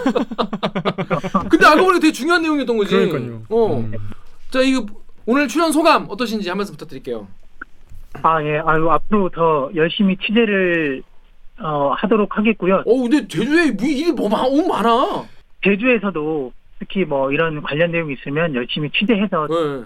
[1.49, 2.91] 근데 알고 보니까 되게 중요한 내용이었던 거지.
[2.95, 3.41] 그러니까요.
[3.49, 3.78] 어.
[3.80, 3.91] 음.
[4.49, 4.86] 자, 이거
[5.26, 7.28] 오늘 출연 소감 어떠신지 한 말씀 부탁드릴게요.
[8.24, 8.59] 아, 예.
[8.65, 11.03] 아유, 앞으로 더 열심히 취재를
[11.59, 12.84] 어, 하도록 하겠고요.
[12.86, 15.26] 어, 근데 제주에 뭐 일이 뭐 마- 너무 많아.
[15.63, 19.84] 제주에서도 특히 뭐 이런 관련 내용이 있으면 열심히 취재해서 네.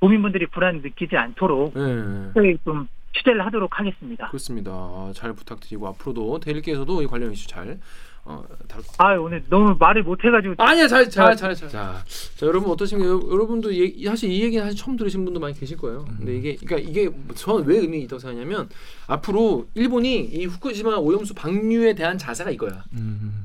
[0.00, 2.56] 도민분들이 불안 느끼지 않도록 네.
[2.64, 4.28] 좀 취재를 하도록 하겠습니다.
[4.28, 4.72] 그렇습니다.
[4.72, 7.78] 아, 잘 부탁드리고 앞으로도 데일리께서도 이 관련 이슈 잘
[8.24, 11.68] 어, 다룰 아 오늘 너무 말을 못 해가지고 아니야 잘 잘 잘 잘.
[11.68, 12.04] 자,
[12.36, 13.10] 자 여러분 어떠신가요?
[13.10, 16.04] 여- 여러분도 얘기, 사실 이 얘기는 사실 처음 들으신 분도 많이 계실 거예요.
[16.04, 18.68] 근데 이게 그러니까 이게 저는 왜 의미 있다고 생각하냐면
[19.08, 22.84] 앞으로 일본이 이 후쿠시마 오염수 방류에 대한 자세가 이거야.
[22.92, 23.44] 음.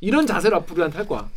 [0.00, 1.28] 이런 자세를 앞으로 할 거야.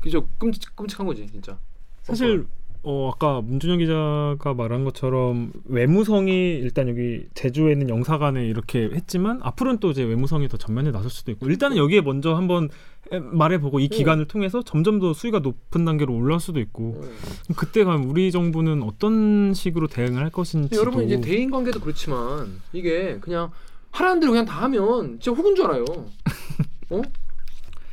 [0.00, 0.28] 그죠?
[0.38, 1.56] 끔찍 끔찍한 거지 진짜.
[2.02, 2.46] 사실
[2.90, 9.78] 어 아까 문준영 기자가 말한 것처럼 외무성이 일단 여기 제주에 있는 영사관에 이렇게 했지만 앞으로는
[9.78, 12.70] 또 이제 외무성이 더 전면에 나설 수도 있고 일단은 여기에 먼저 한번
[13.12, 17.54] 에, 말해보고 이 기간을 통해서 점점 더 수위가 높은 단계로 올라올 수도 있고 어.
[17.56, 23.18] 그때 가면 우리 정부는 어떤 식으로 대응을 할 것인지 여러분 이제 대인 관계도 그렇지만 이게
[23.20, 23.50] 그냥
[23.90, 25.84] 하라는 대로 그냥 다 하면 진짜 혹은 줄 알아요.
[26.88, 27.02] 어?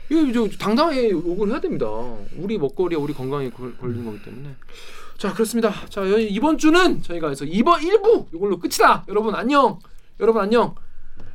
[0.10, 1.88] 이거 당당하게 욕을 해야 됩니다.
[2.38, 4.56] 우리 먹거리와 우리 건강에 걸- 걸리는 거기 때문에.
[5.18, 5.72] 자 그렇습니다.
[5.90, 9.06] 자 여- 이번 주는 저희가 그래서 이번 1부 이걸로 끝이다.
[9.08, 9.80] 여러분 안녕.
[10.20, 10.76] 여러분 안녕.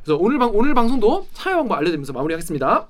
[0.03, 2.87] 그래서 오늘 방 오늘 방송도 참여 방법 알려드리면서 마무리하겠습니다.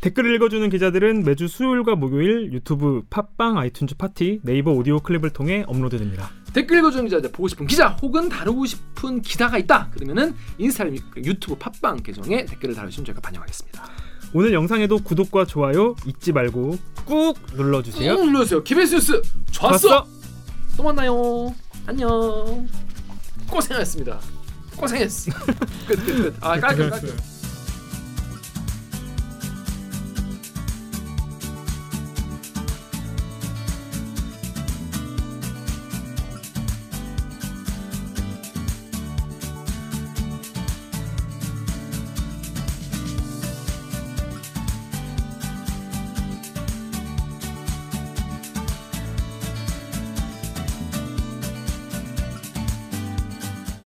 [0.00, 6.30] 댓글을 읽어주는 기자들은 매주 수요일과 목요일 유튜브 팟빵 아이튠즈 팟티 네이버 오디오 클립을 통해 업로드됩니다.
[6.54, 9.90] 댓글 읽어주는 기자들 보고 싶은 기자 혹은 다루고 싶은 기사가 있다.
[9.90, 13.84] 그러면은 인스타그램 유튜브 팟빵 계정에 댓글을 달아주시면 저희가 반영하겠습니다.
[14.32, 18.16] 오늘 영상에도 구독과 좋아요 잊지 말고 꾹 눌러주세요.
[18.16, 18.62] 꾹 눌러주세요.
[18.62, 20.06] KBS 뉴스 좋았어.
[20.76, 21.52] 또 만나요.
[21.86, 22.68] 안녕.
[23.48, 24.20] 고생하셨습니다.
[24.76, 25.32] 고생했어.
[25.88, 26.36] 끝 끝 끝.
[26.40, 27.16] 아 깔끔 깔끔.